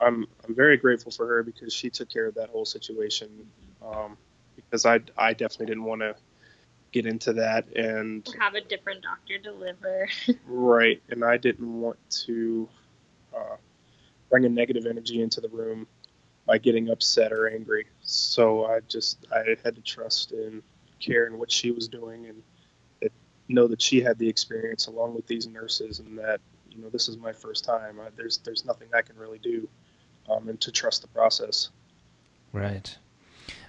I'm 0.00 0.26
I'm 0.46 0.54
very 0.54 0.76
grateful 0.76 1.12
for 1.12 1.26
her 1.26 1.42
because 1.42 1.72
she 1.72 1.90
took 1.90 2.08
care 2.08 2.26
of 2.26 2.34
that 2.34 2.50
whole 2.50 2.64
situation. 2.64 3.28
Um, 3.84 4.16
because 4.56 4.86
I 4.86 5.00
I 5.16 5.32
definitely 5.32 5.66
didn't 5.66 5.84
want 5.84 6.00
to 6.00 6.14
get 6.92 7.06
into 7.06 7.32
that 7.34 7.66
and 7.74 8.26
have 8.38 8.54
a 8.54 8.60
different 8.60 9.02
doctor 9.02 9.38
deliver. 9.38 10.08
right, 10.46 11.02
and 11.10 11.24
I 11.24 11.36
didn't 11.36 11.80
want 11.80 11.98
to 12.26 12.68
uh, 13.36 13.56
bring 14.30 14.44
a 14.44 14.48
negative 14.48 14.86
energy 14.86 15.20
into 15.20 15.40
the 15.40 15.48
room 15.48 15.86
by 16.46 16.58
getting 16.58 16.90
upset 16.90 17.32
or 17.32 17.48
angry. 17.48 17.86
So 18.02 18.66
I 18.66 18.80
just 18.80 19.26
I 19.32 19.56
had 19.64 19.74
to 19.76 19.82
trust 19.82 20.32
in 20.32 20.62
Karen 21.00 21.38
what 21.38 21.50
she 21.50 21.70
was 21.70 21.88
doing 21.88 22.26
and 22.26 22.42
that, 23.02 23.12
know 23.48 23.66
that 23.68 23.82
she 23.82 24.00
had 24.00 24.18
the 24.18 24.28
experience 24.28 24.86
along 24.86 25.14
with 25.14 25.26
these 25.26 25.46
nurses 25.46 25.98
and 25.98 26.18
that 26.18 26.40
you 26.70 26.82
know 26.82 26.88
this 26.88 27.08
is 27.08 27.16
my 27.16 27.32
first 27.32 27.64
time. 27.64 28.00
I, 28.00 28.08
there's 28.16 28.38
there's 28.38 28.64
nothing 28.64 28.88
I 28.94 29.02
can 29.02 29.16
really 29.16 29.38
do, 29.38 29.68
um, 30.30 30.48
and 30.48 30.60
to 30.62 30.72
trust 30.72 31.02
the 31.02 31.08
process. 31.08 31.70
Right. 32.52 32.96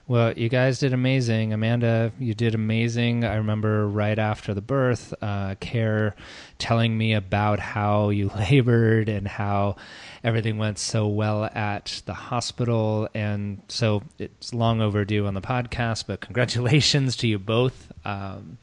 Well, 0.07 0.33
you 0.33 0.49
guys 0.49 0.77
did 0.77 0.93
amazing. 0.93 1.51
Amanda, 1.51 2.11
you 2.19 2.35
did 2.35 2.53
amazing. 2.53 3.25
I 3.25 3.37
remember 3.37 3.87
right 3.87 4.19
after 4.19 4.53
the 4.53 4.61
birth, 4.61 5.15
uh, 5.19 5.55
Care 5.59 6.15
telling 6.59 6.95
me 6.95 7.13
about 7.15 7.59
how 7.59 8.09
you 8.09 8.29
labored 8.35 9.09
and 9.09 9.27
how 9.27 9.77
everything 10.23 10.59
went 10.59 10.77
so 10.77 11.07
well 11.07 11.45
at 11.45 12.03
the 12.05 12.13
hospital. 12.13 13.09
And 13.15 13.63
so 13.67 14.03
it's 14.19 14.53
long 14.53 14.79
overdue 14.79 15.25
on 15.25 15.33
the 15.33 15.41
podcast, 15.41 16.05
but 16.05 16.21
congratulations 16.21 17.15
to 17.17 17.27
you 17.27 17.39
both. 17.39 17.91
Um, 18.05 18.59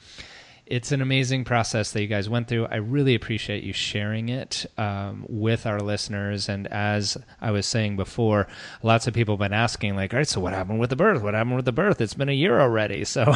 it's 0.73 0.91
an 0.91 1.03
amazing 1.03 1.45
process 1.45 1.93
that 1.93 2.01
you 2.01 2.07
guys 2.07 2.31
went 2.31 2.49
through. 2.49 2.65
I 2.65 2.77
really 2.77 3.15
appreciate 3.15 3.63
you 3.63 3.75
sharing 3.75 4.31
it 4.31 4.65
um, 4.79 5.27
with 5.29 5.67
our 5.67 5.81
listeners. 5.81 6.49
And 6.49 6.67
as 6.69 7.19
I 7.43 7.51
was 7.51 7.67
saying 7.67 7.97
before, 7.97 8.49
lots 8.83 9.07
of 9.07 9.13
people 9.13 9.35
have 9.35 9.41
been 9.41 9.53
asking, 9.53 9.97
like, 9.97 10.15
all 10.15 10.21
right, 10.21 10.27
so 10.27 10.41
what 10.41 10.55
happened 10.55 10.81
with 10.81 10.89
the 10.89 10.97
birth? 10.97 11.21
What 11.21 11.35
happened 11.35 11.57
with 11.57 11.67
the 11.67 11.73
birth? 11.73 12.01
It's 12.01 12.15
been 12.15 12.31
a 12.31 12.33
year 12.33 12.59
already. 12.59 13.05
So 13.13 13.35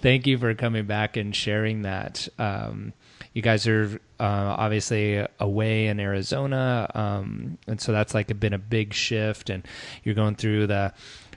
thank 0.00 0.26
you 0.26 0.36
for 0.36 0.52
coming 0.52 0.84
back 0.84 1.16
and 1.16 1.34
sharing 1.34 1.82
that. 1.82 2.28
Um, 2.38 2.92
you 3.32 3.40
guys 3.40 3.66
are 3.66 3.98
uh, 4.20 4.54
obviously 4.58 5.26
away 5.40 5.86
in 5.86 5.98
Arizona, 5.98 6.90
um, 6.94 7.56
and 7.66 7.80
so 7.80 7.92
that's 7.92 8.12
like 8.12 8.38
been 8.38 8.52
a 8.52 8.58
big 8.58 8.92
shift, 8.92 9.48
and 9.48 9.66
you're 10.04 10.14
going 10.14 10.34
through 10.34 10.66
the 10.66 10.92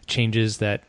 changes 0.07 0.57
that 0.57 0.83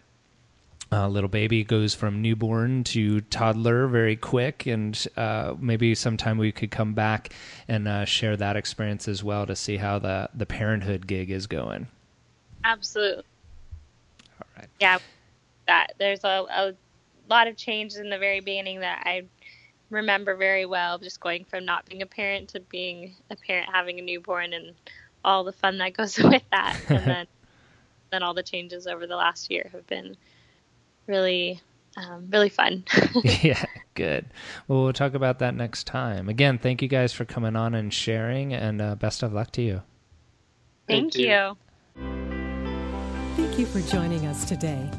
uh, 0.93 1.09
little 1.09 1.29
baby 1.29 1.63
goes 1.63 1.95
from 1.95 2.21
newborn 2.21 2.83
to 2.83 3.21
toddler 3.23 3.87
very 3.87 4.17
quick, 4.17 4.67
and 4.67 5.07
uh, 5.17 5.55
maybe 5.59 5.95
sometime 5.95 6.37
we 6.37 6.51
could 6.51 6.71
come 6.71 6.95
back 6.95 7.33
and 7.69 7.87
uh, 7.87 8.05
share 8.05 8.37
that 8.37 8.57
experience 8.57 9.07
as 9.07 9.23
well 9.23 9.47
to 9.47 9.55
see 9.55 9.77
how 9.77 9.99
the 9.99 10.29
the 10.35 10.47
parenthood 10.47 11.07
gig 11.07 11.31
is 11.31 11.47
going. 11.47 11.87
Absolutely. 12.65 13.25
All 14.41 14.49
right. 14.57 14.69
Yeah, 14.81 14.99
that 15.67 15.95
there's 15.99 16.25
a, 16.25 16.45
a 16.51 16.75
lot 17.29 17.47
of 17.47 17.57
changes 17.57 17.99
in 17.99 18.11
the 18.11 18.19
very 18.19 18.41
beginning 18.41 18.81
that 18.81 19.03
I 19.07 19.25
remember 19.91 20.35
very 20.35 20.67
well. 20.67 20.99
Just 20.99 21.21
going 21.21 21.45
from 21.45 21.65
not 21.65 21.87
being 21.87 22.03
a 22.03 22.07
parent 22.07 22.49
to 22.51 22.61
being 22.61 23.15
a 23.31 23.37
parent, 23.37 23.69
having 23.73 24.01
a 24.01 24.03
newborn, 24.03 24.53
and 24.53 24.75
all 25.25 25.45
the 25.45 25.53
fun 25.53 25.79
that 25.79 25.93
goes 25.93 26.19
with 26.23 26.43
that, 26.51 26.77
and 26.89 27.05
then 27.07 27.27
then 28.11 28.23
all 28.25 28.35
the 28.35 28.43
changes 28.43 28.89
over 28.89 29.07
the 29.07 29.15
last 29.15 29.53
year 29.53 29.71
have 29.73 29.87
been 29.87 30.17
really 31.11 31.61
um, 31.97 32.29
really 32.31 32.49
fun. 32.49 32.85
yeah, 33.43 33.65
good. 33.95 34.27
Well, 34.69 34.85
we'll 34.85 34.93
talk 34.93 35.15
about 35.15 35.41
that 35.41 35.55
next 35.55 35.87
time. 35.87 36.29
Again, 36.29 36.59
thank 36.59 36.83
you 36.83 36.89
guys 36.89 37.13
for 37.13 37.25
coming 37.25 37.57
on 37.57 37.75
and 37.75 37.93
sharing, 37.93 38.55
and 38.55 38.81
uh, 38.81 38.95
best 38.95 39.23
of 39.23 39.33
luck 39.33 39.51
to 39.53 39.63
you. 39.63 39.83
Thank, 40.87 41.15
Thank 41.15 41.17
you. 41.19 41.29
you. 41.29 41.57
Thank 43.37 43.59
you 43.59 43.67
for 43.67 43.81
joining 43.91 44.27
us 44.27 44.45
today. 44.45 44.91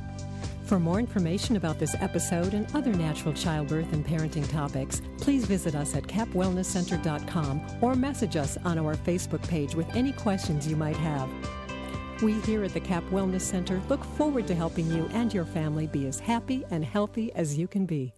For 0.65 0.79
more 0.79 0.99
information 0.99 1.57
about 1.57 1.79
this 1.79 1.95
episode 1.99 2.53
and 2.53 2.65
other 2.73 2.93
natural 2.93 3.33
childbirth 3.33 3.91
and 3.91 4.05
parenting 4.05 4.49
topics, 4.49 5.01
please 5.19 5.45
visit 5.45 5.75
us 5.75 5.95
at 5.97 6.03
capwellnesscenter.com 6.03 7.61
or 7.81 7.93
message 7.93 8.37
us 8.37 8.57
on 8.63 8.79
our 8.79 8.95
Facebook 8.95 9.45
page 9.49 9.75
with 9.75 9.93
any 9.95 10.13
questions 10.13 10.65
you 10.67 10.77
might 10.77 10.95
have. 10.95 11.29
We 12.21 12.33
here 12.41 12.63
at 12.63 12.73
the 12.75 12.79
CAP 12.79 13.03
Wellness 13.05 13.41
Center 13.41 13.81
look 13.89 14.03
forward 14.03 14.45
to 14.45 14.53
helping 14.53 14.87
you 14.91 15.09
and 15.11 15.33
your 15.33 15.45
family 15.45 15.87
be 15.87 16.05
as 16.05 16.19
happy 16.19 16.63
and 16.69 16.85
healthy 16.85 17.33
as 17.33 17.57
you 17.57 17.67
can 17.67 17.87
be. 17.87 18.13